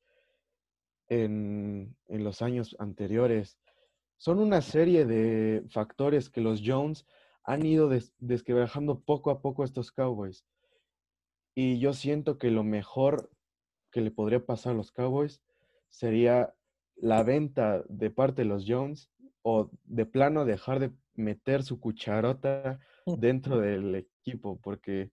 [1.07, 3.57] en, los años anteriores.
[4.17, 7.05] Son una serie de factores que los Jones
[7.43, 10.45] han ido desquebrajando poco a poco a estos Cowboys.
[11.55, 13.29] Y yo siento que lo mejor
[13.91, 15.41] que le podría pasar a los Cowboys
[15.89, 16.55] sería
[16.95, 19.11] la venta de parte de los Jones
[19.43, 25.11] o de plano dejar de meter su cucharota dentro del equipo, porque,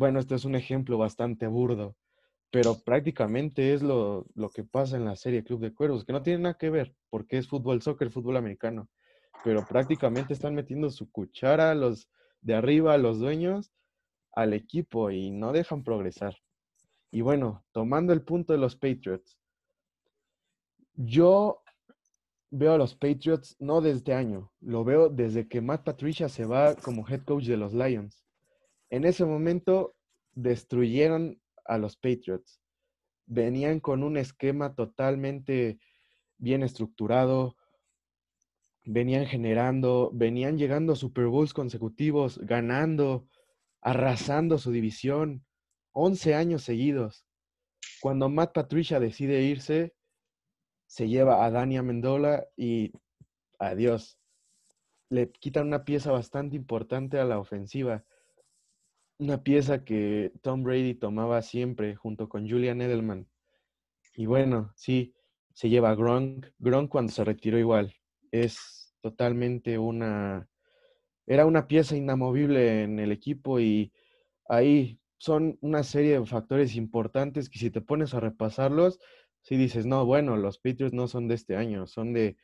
[0.00, 1.94] bueno, este es un ejemplo bastante burdo,
[2.50, 4.24] pero prácticamente es lo,
[4.54, 7.36] que pasa en la serie Club de Cuervos, que no tiene nada que ver, porque
[7.36, 8.88] es fútbol, soccer, fútbol americano,
[9.44, 12.08] pero prácticamente están metiendo su cuchara los
[12.40, 13.72] de arriba, los dueños,
[14.32, 16.34] al equipo y no dejan progresar.
[17.10, 19.36] Y bueno, tomando el punto de los Patriots,
[20.94, 21.60] yo
[22.48, 26.46] veo a los Patriots no desde este año, lo veo desde que Matt Patricia se
[26.46, 28.24] va como head coach de los Lions.
[28.90, 29.94] En ese momento
[30.32, 32.60] destruyeron a los Patriots.
[33.26, 35.78] Venían con un esquema totalmente
[36.38, 37.56] bien estructurado,
[38.84, 43.28] venían generando, venían llegando Super Bowls consecutivos, ganando,
[43.80, 45.44] arrasando su división,
[45.92, 47.24] 11 años seguidos.
[48.00, 49.94] Cuando Matt Patricia decide irse,
[50.86, 52.92] se lleva a Dani Amendola y
[53.58, 54.18] adiós.
[55.08, 58.04] Le quitan una pieza bastante importante a la ofensiva.
[59.20, 63.28] Una pieza que Tom Brady tomaba siempre junto con Julian Edelman.
[64.16, 65.14] Y bueno, sí,
[65.52, 66.46] se lleva a Gronk.
[66.58, 67.94] Gronk cuando se retiró igual.
[68.30, 70.48] Es totalmente una...
[71.26, 73.92] Era una pieza inamovible en el equipo y
[74.48, 79.00] ahí son una serie de factores importantes que si te pones a repasarlos,
[79.42, 82.38] si dices, no, bueno, los Patriots no son de este año, son de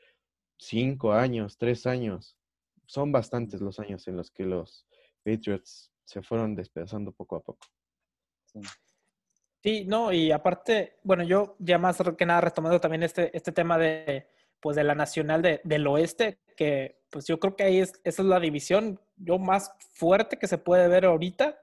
[0.58, 2.36] cinco años, tres años.
[2.84, 4.86] Son bastantes los años en los que los
[5.24, 7.66] Patriots se fueron despedazando poco a poco.
[9.62, 9.84] Sí.
[9.84, 14.28] no, y aparte, bueno, yo ya más que nada retomando también este, este tema de,
[14.60, 18.28] pues de la nacional del oeste, que pues yo creo que ahí es, esa es
[18.28, 21.58] la división yo más fuerte que se puede ver ahorita,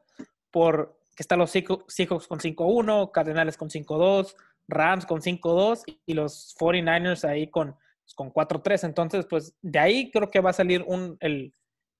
[0.52, 4.36] por que están los Seahawks con 5-1, Cardenales con 5-2,
[4.68, 7.76] Rams con 5-2 y los 49ers ahí con,
[8.16, 8.86] con 4-3.
[8.86, 11.54] Entonces, pues de ahí creo que va a salir un, el,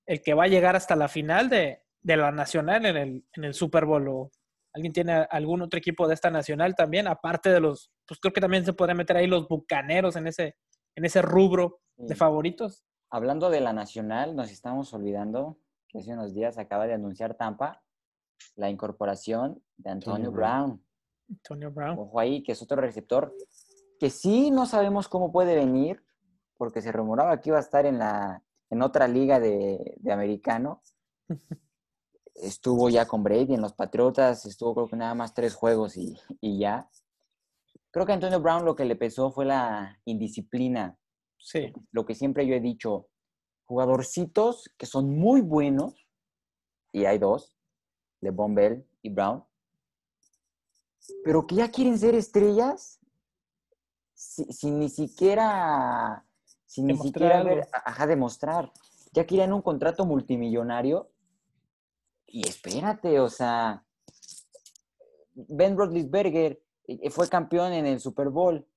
[0.08, 3.44] el que va a llegar hasta la final de, de la nacional en el, en
[3.44, 4.08] el Super Bowl.
[4.08, 4.32] ¿O
[4.74, 7.08] ¿Alguien tiene algún otro equipo de esta nacional también?
[7.08, 10.58] Aparte de los, pues creo que también se puede meter ahí los bucaneros en ese,
[10.96, 12.84] en ese rubro de favoritos.
[13.10, 17.84] Hablando de la nacional, nos estamos olvidando que hace unos días acaba de anunciar Tampa
[18.56, 20.84] la incorporación de Antonio Brown.
[21.30, 21.98] Antonio Brown.
[22.00, 23.34] Ojo ahí, que es otro receptor
[24.04, 26.04] que sí no sabemos cómo puede venir,
[26.58, 30.82] porque se rumoraba que iba a estar en, la, en otra liga de, americano.
[32.36, 36.18] estuvo ya con Brady en los Patriotas, estuvo creo que nada más tres juegos y,
[36.42, 36.90] y, ya.
[37.92, 40.98] Creo que a Antonio Brown lo que le pesó fue la indisciplina.
[41.38, 41.72] Sí.
[41.92, 43.08] Lo que siempre yo he dicho,
[43.66, 46.08] jugadorcitos que son muy buenos,
[46.92, 47.56] y hay dos,
[48.22, 49.44] LeBron Bell y Brown,
[51.24, 53.00] pero que ya quieren ser estrellas
[54.14, 56.26] sin, ni siquiera,
[56.66, 58.72] sin ni siquiera ver, ajá, demostrar.
[59.12, 61.13] Ya quieren un contrato multimillonario
[62.34, 63.86] y espérate, o sea,
[65.36, 68.68] Ben Roethlisberger eh, fue campeón en el Super Bowl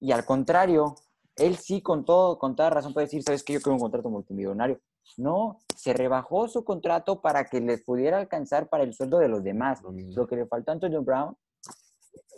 [0.00, 0.94] y al contrario,
[1.36, 4.08] él sí con todo, con toda razón puede decir, sabes que yo quiero un contrato
[4.08, 4.80] multimillonario.
[5.18, 9.44] No, se rebajó su contrato para que les pudiera alcanzar para el sueldo de los
[9.44, 9.82] demás.
[9.82, 11.36] Lo que le faltó a Antonio Brown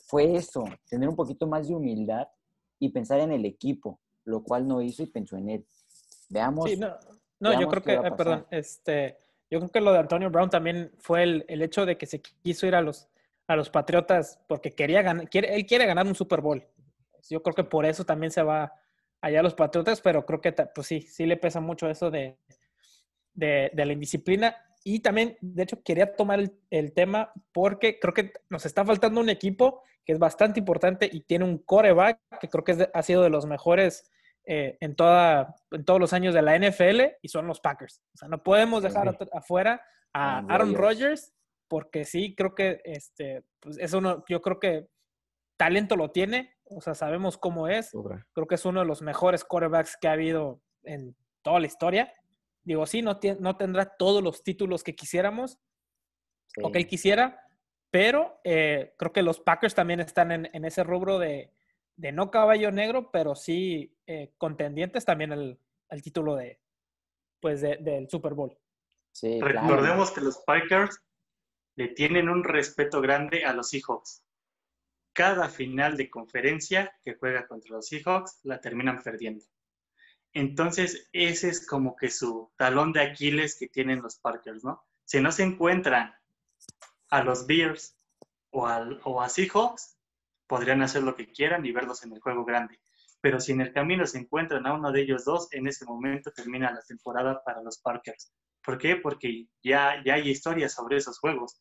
[0.08, 2.26] fue eso, tener un poquito más de humildad
[2.80, 5.66] y pensar en el equipo, lo cual no hizo y pensó en él.
[6.30, 6.68] Veamos.
[7.38, 9.23] no, yo creo que, eh, perdón, este,
[9.54, 12.20] yo creo que lo de Antonio Brown también fue el, el, hecho de que se
[12.20, 13.08] quiso ir a los,
[13.46, 16.66] a los Patriotas porque quería ganar, quiere, él quiere ganar un Super Bowl.
[17.30, 18.72] Yo creo que por eso también se va
[19.20, 22.36] allá a los Patriotas, pero creo que pues sí, sí le pesa mucho eso de,
[23.32, 26.40] de, de la indisciplina y también, de hecho, quería tomar
[26.70, 31.22] el, tema porque creo que nos está faltando un equipo que es bastante importante y
[31.22, 34.12] tiene un coreback que creo que ha sido de los mejores
[34.46, 38.02] eh, en, toda, en todos los años de la NFL y son los Packers.
[38.14, 39.82] O sea, no podemos dejar afuera
[40.12, 41.32] a Aaron Rodgers
[41.68, 44.88] porque sí, creo que este, pues es uno, yo creo que
[45.56, 47.92] talento lo tiene, O sea, sabemos cómo es.
[48.32, 52.12] Creo que es uno de los mejores quarterbacks que ha habido en toda la historia.
[52.64, 55.58] Digo, sí, no, no tendrá todos los títulos que quisiéramos
[56.46, 56.60] Sí.
[56.62, 57.42] o que él quisiera,
[57.90, 61.50] pero eh, creo que los Packers también están en, en ese rubro de,
[61.96, 66.60] de no caballo negro, pero sí eh, contendientes también al, al título de,
[67.40, 68.56] pues de- del Super Bowl.
[69.12, 69.60] Sí, claro.
[69.68, 71.00] Recordemos que los Packers
[71.76, 74.22] le tienen un respeto grande a los Seahawks.
[75.12, 79.44] Cada final de conferencia que juega contra los Seahawks la terminan perdiendo.
[80.32, 84.84] Entonces, ese es como que su talón de Aquiles que tienen los Packers, ¿no?
[85.04, 86.12] Si no se encuentran
[87.10, 87.96] a los Bears
[88.50, 89.93] o, al- o a Seahawks,
[90.46, 92.78] podrían hacer lo que quieran y verlos en el juego grande.
[93.20, 96.30] Pero si en el camino se encuentran a uno de ellos dos, en ese momento
[96.30, 98.32] termina la temporada para los Packers.
[98.62, 98.96] ¿Por qué?
[98.96, 101.60] Porque ya, ya hay historias sobre esos juegos.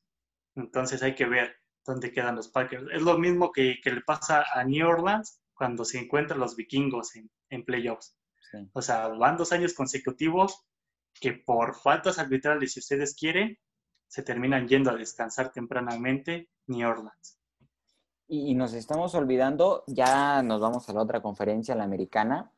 [0.56, 1.56] Entonces hay que ver
[1.86, 2.86] dónde quedan los Packers.
[2.92, 7.16] Es lo mismo que, que le pasa a New Orleans cuando se encuentran los vikingos
[7.16, 8.18] en, en playoffs.
[8.52, 8.58] Sí.
[8.74, 10.66] O sea, van dos años consecutivos
[11.20, 13.58] que por faltas arbitrales, si ustedes quieren,
[14.08, 17.40] se terminan yendo a descansar tempranamente New Orleans.
[18.36, 22.52] Y, nos estamos olvidando, ya nos vamos a la otra conferencia, la americana.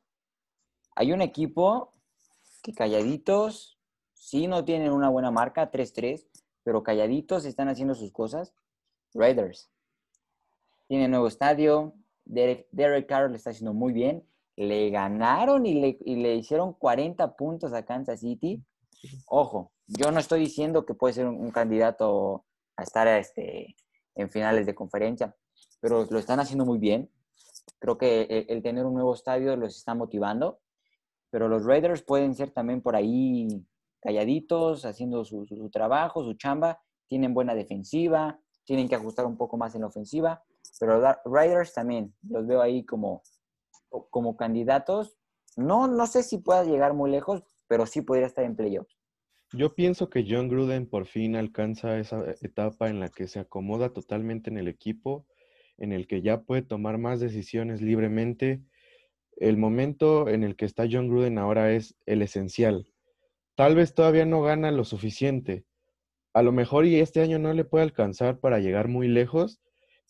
[0.96, 1.92] Hay un equipo
[2.64, 3.78] que calladitos,
[4.14, 6.26] sí no tienen una buena marca, 3-3,
[6.64, 8.54] pero calladitos están haciendo sus cosas.
[9.14, 9.70] Raiders.
[10.88, 14.26] Tiene nuevo estadio, Derek, Derek Carr le está haciendo muy bien.
[14.56, 18.64] Le ganaron y le, y le hicieron 40 puntos a Kansas City.
[19.26, 22.46] Ojo, yo no estoy diciendo que puede ser un, un candidato
[22.78, 23.76] a estar este,
[24.16, 25.36] en finales de conferencia,
[25.86, 27.12] pero lo están haciendo muy bien.
[27.78, 30.60] Creo que el, tener un nuevo estadio los está motivando,
[31.30, 33.64] pero los Raiders pueden ser también por ahí
[34.02, 39.76] calladitos, haciendo su trabajo, su chamba, tienen buena defensiva, tienen que ajustar un poco más
[39.76, 40.44] en la ofensiva,
[40.80, 43.22] pero los Raiders también los veo ahí como,
[44.10, 45.20] como candidatos.
[45.56, 48.98] No, no sé si pueda llegar muy lejos, pero sí podría estar en playoffs.
[49.54, 53.94] Yo pienso que John Gruden por fin alcanza esa etapa en la que se acomoda
[53.94, 55.28] totalmente en el equipo,
[55.78, 58.62] en el que ya puede tomar más decisiones libremente.
[59.38, 62.88] El momento en el que está John Gruden ahora es el esencial.
[63.56, 65.66] Tal vez todavía no gana lo suficiente.
[66.34, 69.62] A lo mejor y este año no le puede alcanzar para llegar muy lejos,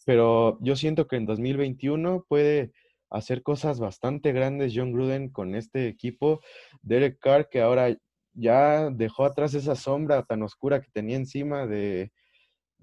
[0.05, 2.71] pero yo siento que en 2021 puede
[3.09, 6.41] hacer cosas bastante grandes John Gruden con este equipo.
[6.81, 7.95] Derek Carr, que ahora
[8.33, 12.11] ya dejó atrás esa sombra tan oscura que tenía encima de,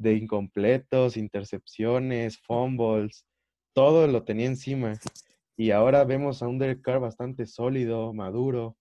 [0.02, 3.24] de incompletos, intercepciones, fumbles,
[3.72, 4.94] todo lo tenía encima.
[5.56, 8.76] Y ahora vemos a un Derek Carr bastante sólido, maduro,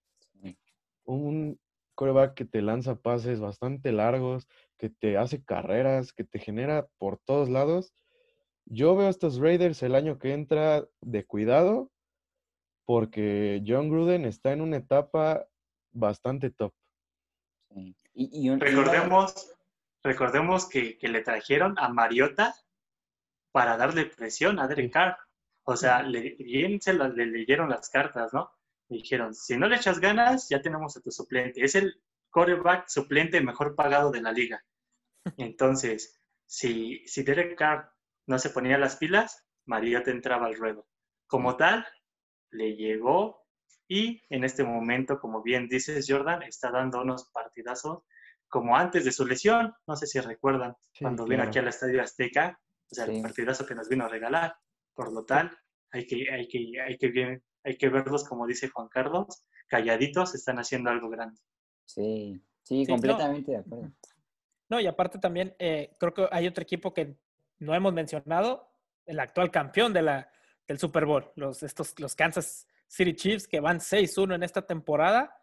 [1.03, 1.59] un
[1.95, 4.47] quarterback que te lanza pases bastante largos,
[4.77, 7.93] que te hace carreras, que te genera por todos lados.
[8.65, 11.91] Yo veo a estos Raiders el año que entra de cuidado,
[12.85, 15.47] porque John Gruden está en una etapa
[15.91, 16.73] bastante top.
[17.73, 17.95] Sí.
[18.13, 19.51] Y, un- Recordemos,
[20.03, 22.55] recordemos que, que le trajeron a Mariota
[23.51, 25.17] para darle presión a Derek Carr.
[25.63, 28.51] O sea, le, bien se le leyeron las cartas, ¿no?
[28.89, 31.63] Dijeron, si no le echas ganas, ya tenemos a tu suplente.
[31.63, 34.63] Es el quarterback suplente mejor pagado de la liga.
[35.37, 37.91] Entonces, si, si Derek Carr
[38.27, 40.87] no se ponía las pilas, Mariota entraba al ruedo.
[41.27, 41.85] Como tal,
[42.49, 43.45] le llegó
[43.87, 48.03] y en este momento, como bien dices, Jordan, está dando unos partidazos
[48.51, 49.73] como antes de su lesión.
[49.87, 51.49] No sé si recuerdan Sí, cuando vino claro.
[51.49, 52.59] aquí al Estadio Azteca,
[52.91, 53.15] o sea, Sí.
[53.15, 54.55] el partidazo que nos vino a regalar.
[54.93, 55.57] Por lo tal,
[55.91, 60.35] hay que, hay que, hay que, ver- hay que verlos, como dice Juan Carlos, calladitos,
[60.35, 61.39] están haciendo algo grande.
[61.85, 62.95] Sí, sí, Sí, no.
[62.95, 63.91] completamente de acuerdo.
[64.69, 67.17] No, y aparte también eh, creo que hay otro equipo que
[67.59, 68.69] no hemos mencionado,
[69.05, 70.29] el actual campeón de la,
[70.67, 75.33] del Super Bowl, los, estos, los Kansas City Chiefs, que van 6-1 en esta temporada.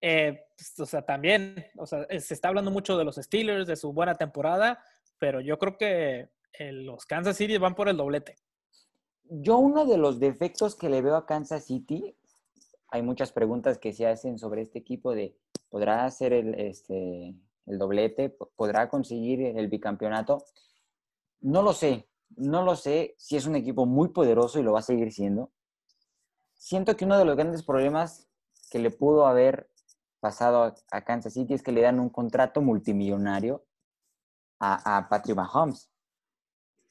[0.00, 3.66] Eh, pues, o sea, también, o sea, eh, se está hablando mucho de los Steelers,
[3.66, 4.82] de su buena temporada,
[5.18, 8.36] pero yo creo que eh, los Kansas City van por el doblete.
[9.24, 12.14] Yo uno de los defectos que le veo a Kansas City,
[12.88, 15.36] hay muchas preguntas que se hacen sobre este equipo de,
[15.68, 17.34] ¿podrá hacer el, este,
[17.66, 18.30] el doblete?
[18.30, 20.44] ¿Podrá conseguir el bicampeonato?
[21.40, 24.80] No lo sé, no lo sé si es un equipo muy poderoso y lo va
[24.80, 25.50] a seguir siendo.
[26.54, 28.28] Siento que uno de los grandes problemas
[28.70, 29.68] que le pudo haber
[30.26, 33.64] pasado a, Kansas City es que le dan un contrato multimillonario
[34.58, 35.88] a, a Patrick Mahomes.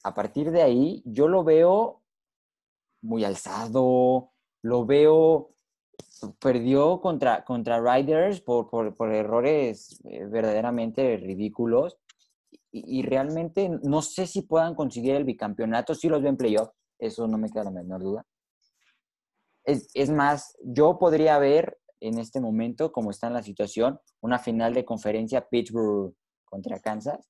[0.04, 2.02] A partir de ahí, yo lo veo
[3.02, 4.32] muy alzado,
[4.62, 5.50] lo veo,
[6.40, 11.98] perdió contra, contra Riders por, por, por errores eh, verdaderamente ridículos
[12.72, 16.70] y, y realmente no sé si puedan conseguir el bicampeonato, sí los veo en playoff,
[16.98, 18.24] eso no me queda la menor duda.
[19.62, 24.38] Es, es más, yo podría ver en este momento, como está en la situación, una
[24.38, 27.28] final de conferencia Pittsburgh contra Kansas.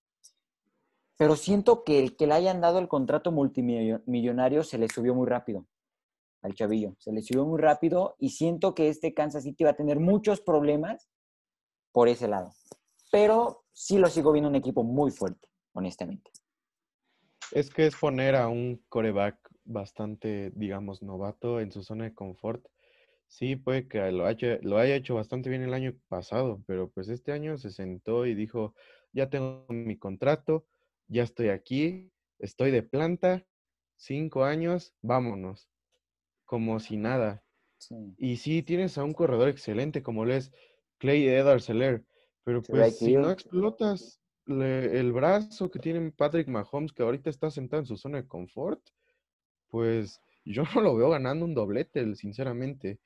[1.17, 5.27] Pero siento que el que le hayan dado el contrato multimillonario se le subió muy
[5.27, 5.67] rápido
[6.43, 6.95] al chavillo.
[6.99, 10.41] Se le subió muy rápido y siento que este Kansas City va a tener muchos
[10.41, 11.09] problemas
[11.93, 12.53] por ese lado.
[13.11, 16.31] Pero sí lo sigo viendo un equipo muy fuerte, honestamente.
[17.53, 22.65] Es que es poner a un coreback bastante, digamos, novato en su zona de confort.
[23.29, 27.09] Sí, puede que lo haya, lo haya hecho bastante bien el año pasado, pero pues
[27.09, 28.75] este año se sentó y dijo,
[29.13, 30.67] ya tengo mi contrato,
[31.09, 33.45] ya estoy aquí, estoy de planta,
[33.97, 35.69] cinco años, vámonos,
[36.45, 37.43] como si nada.
[38.17, 40.53] Y sí, tienes a un corredor excelente como lo es
[40.99, 41.71] Clay Edwards
[42.45, 47.81] pero pues si no explotas el brazo que tiene Patrick Mahomes, que ahorita está sentado
[47.81, 48.81] en su zona de confort,
[49.69, 53.01] pues yo no lo veo ganando un doblete, sinceramente.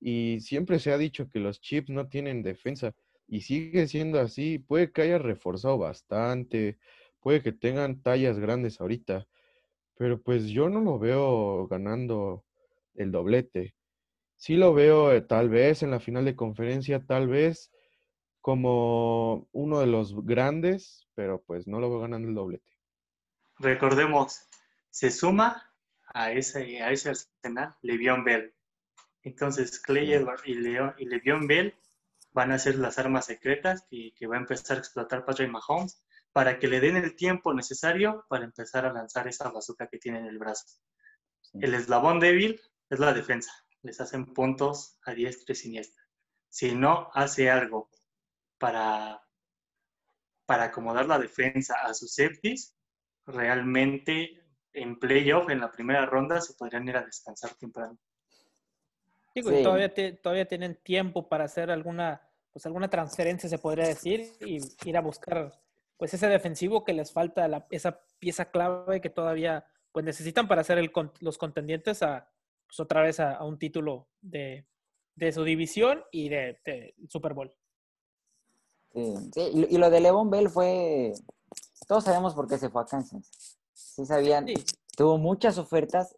[0.00, 2.94] Y siempre se ha dicho que los Chips no tienen defensa
[3.26, 4.58] y sigue siendo así.
[4.58, 6.78] Puede que haya reforzado bastante,
[7.20, 9.26] puede que tengan tallas grandes ahorita,
[9.96, 12.44] pero pues yo no lo veo ganando
[12.94, 13.74] el doblete.
[14.36, 17.72] Sí lo veo eh, tal vez en la final de conferencia, tal vez
[18.40, 22.70] como uno de los grandes, pero pues no lo veo ganando el doblete.
[23.58, 24.46] Recordemos,
[24.90, 25.72] se suma
[26.14, 28.54] a ese, a ese arsenal Le'Veon Bell.
[29.26, 31.74] Entonces Clay Edwards y, Leo, y Le'Veon Bell
[32.32, 36.00] van a ser las armas secretas que, que va a empezar a explotar Patrick Mahomes
[36.32, 40.20] para que le den el tiempo necesario para empezar a lanzar esa bazooka que tiene
[40.20, 40.66] en el brazo.
[41.54, 43.50] El eslabón débil es la defensa.
[43.82, 46.04] Les hacen puntos a diestra y siniestra.
[46.48, 47.90] Si no hace algo
[48.58, 49.20] para,
[50.44, 52.76] para acomodar la defensa a sus safeties,
[53.26, 57.98] realmente en playoff, en la primera ronda, se podrían ir a descansar temprano.
[59.36, 62.22] Digo, todavía, todavía tienen tiempo para hacer alguna,
[62.54, 65.52] pues alguna transferencia, se podría decir, y ir a buscar
[65.98, 70.62] pues ese defensivo que les falta, la, esa pieza clave que todavía pues necesitan para
[70.62, 72.30] hacer el, los contendientes a
[72.66, 74.66] pues, otra vez a, un título de,
[75.14, 77.54] de, su división y de, de Super Bowl.
[78.94, 81.12] Sí, Y, lo de Levon Bell fue.
[81.86, 83.58] Todos sabemos por qué se fue a Kansas.
[83.74, 84.46] Sí, sabían.
[84.96, 86.16] Tuvo muchas ofertas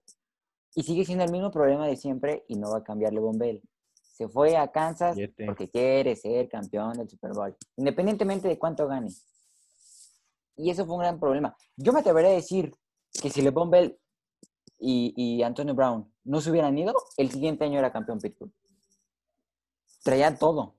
[0.74, 3.62] y sigue siendo el mismo problema de siempre y no va a cambiar Levon Bell.
[3.94, 5.16] Se fue a Kansas
[5.46, 9.10] porque quiere ser campeón del Super Bowl, independientemente de cuánto gane.
[10.56, 11.56] Y eso fue un gran problema.
[11.76, 12.74] Yo me atrevería a decir
[13.12, 13.98] que si Levon Bell
[14.78, 18.52] y, y Antonio Brown no se hubieran ido, el siguiente año era campeón Pittsburgh.
[20.02, 20.78] Traían todo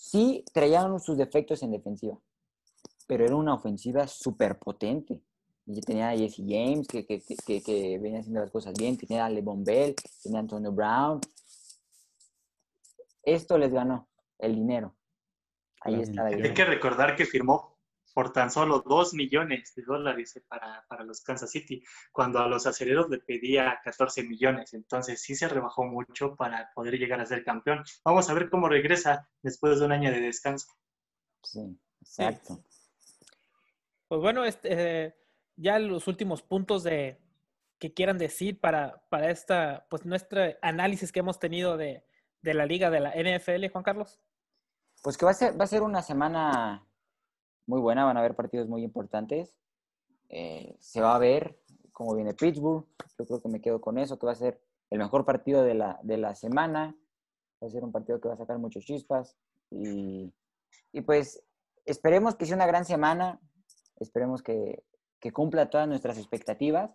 [0.00, 2.16] Sí, traían sus defectos en defensiva,
[3.08, 5.20] pero era una ofensiva súper potente.
[5.70, 9.26] Y tenía a Jesse James, que, que, que, que, venía haciendo las cosas bien, tenía
[9.26, 11.20] a LeBron Bell, tenía a Antonio Brown.
[13.22, 14.08] Esto les ganó
[14.38, 14.96] el dinero.
[15.82, 16.24] Ahí está.
[16.24, 17.78] Hay que recordar que firmó
[18.14, 22.48] por tan solo 2 millones de dólares eh, para, para, los Kansas City, cuando a
[22.48, 24.72] los aceleros le pedía 14 millones.
[24.72, 27.84] Entonces sí se rebajó mucho para poder llegar a ser campeón.
[28.06, 30.66] Vamos a ver cómo regresa después de un año de descanso.
[31.42, 32.64] Sí, exacto.
[34.08, 35.17] Pues bueno, este, eh,
[35.58, 37.20] ya los últimos puntos de
[37.78, 42.04] que quieran decir para, para esta, pues nuestro análisis que hemos tenido de,
[42.42, 44.20] de la liga de la NFL, Juan Carlos.
[45.02, 46.86] Pues que va a ser, va a ser una semana
[47.66, 49.54] muy buena, van a haber partidos muy importantes.
[50.28, 51.60] Eh, se va a ver
[51.92, 52.86] cómo viene Pittsburgh.
[53.18, 55.74] Yo creo que me quedo con eso, que va a ser el mejor partido de
[55.74, 56.96] la, de la semana.
[57.62, 59.36] Va a ser un partido que va a sacar muchos chispas.
[59.70, 60.32] Y,
[60.92, 61.42] y pues
[61.84, 63.40] esperemos que sea una gran semana.
[64.00, 64.82] Esperemos que,
[65.20, 66.90] que cumpla todas nuestras expectativas.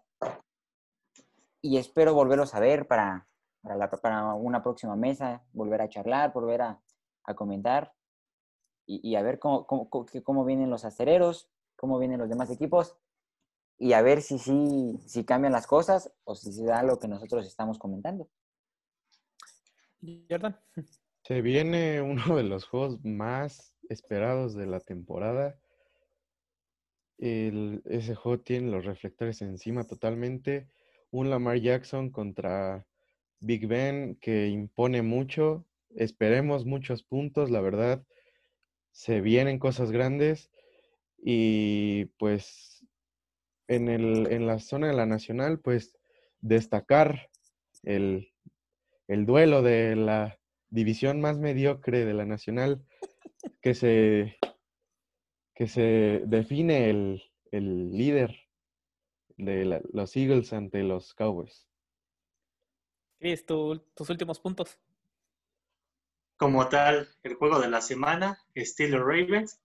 [1.61, 3.27] Y espero volverlos a ver para,
[3.61, 6.81] para, la, para una próxima mesa, volver a charlar, volver a,
[7.23, 7.93] a comentar
[8.85, 9.89] y, a ver cómo, cómo,
[10.23, 12.97] cómo, vienen los acereros, cómo vienen los demás equipos
[13.77, 17.07] y a ver si, si, si cambian las cosas o si se da lo que
[17.07, 18.27] nosotros estamos comentando.
[20.29, 20.59] Jordan.
[21.23, 25.57] Se viene uno de los juegos más esperados de la temporada.
[27.23, 30.67] El, ese juego tiene los reflectores encima totalmente.
[31.09, 32.85] Un Lamar Jackson contra
[33.39, 35.65] Big Ben que impone mucho.
[35.95, 38.03] Esperemos muchos puntos, la verdad
[38.91, 40.51] se vienen cosas grandes
[41.17, 42.85] y pues
[43.67, 45.97] en, el, en la zona de la nacional, pues
[46.41, 47.29] destacar
[47.83, 48.33] el,
[49.07, 52.83] el duelo de la división más mediocre de la nacional
[53.61, 54.37] que se,
[55.55, 58.43] que se define el, el líder,
[59.37, 61.67] de los Eagles ante los Cowboys.
[63.19, 64.79] Chris, tus últimos puntos.
[66.37, 69.59] Como tal, el juego de la semana, Steelers Ravens.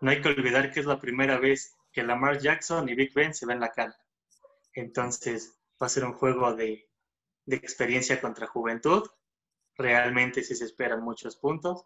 [0.00, 3.34] No hay que olvidar que es la primera vez que Lamar Jackson y Big Ben
[3.34, 3.96] se ven la cara.
[4.74, 6.88] Entonces, va a ser un juego de,
[7.46, 9.08] de experiencia contra juventud.
[9.76, 11.84] Realmente sí se esperan muchos puntos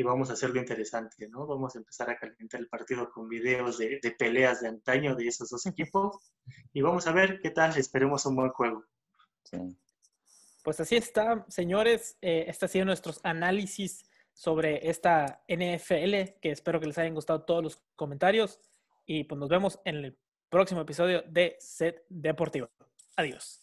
[0.00, 1.46] y vamos a hacerlo interesante, ¿no?
[1.46, 5.50] Vamos a empezar a calentar el partido con videos de, peleas de antaño de esos
[5.50, 6.32] dos equipos
[6.72, 8.82] y vamos a ver qué tal, esperemos un buen juego.
[10.64, 16.80] Pues así está, señores, eh, este ha sido nuestros análisis sobre esta NFL, que espero
[16.80, 18.58] que les hayan gustado todos los comentarios
[19.04, 22.70] y pues nos vemos en el próximo episodio de Set Deportivo.
[23.16, 23.60] Adiós.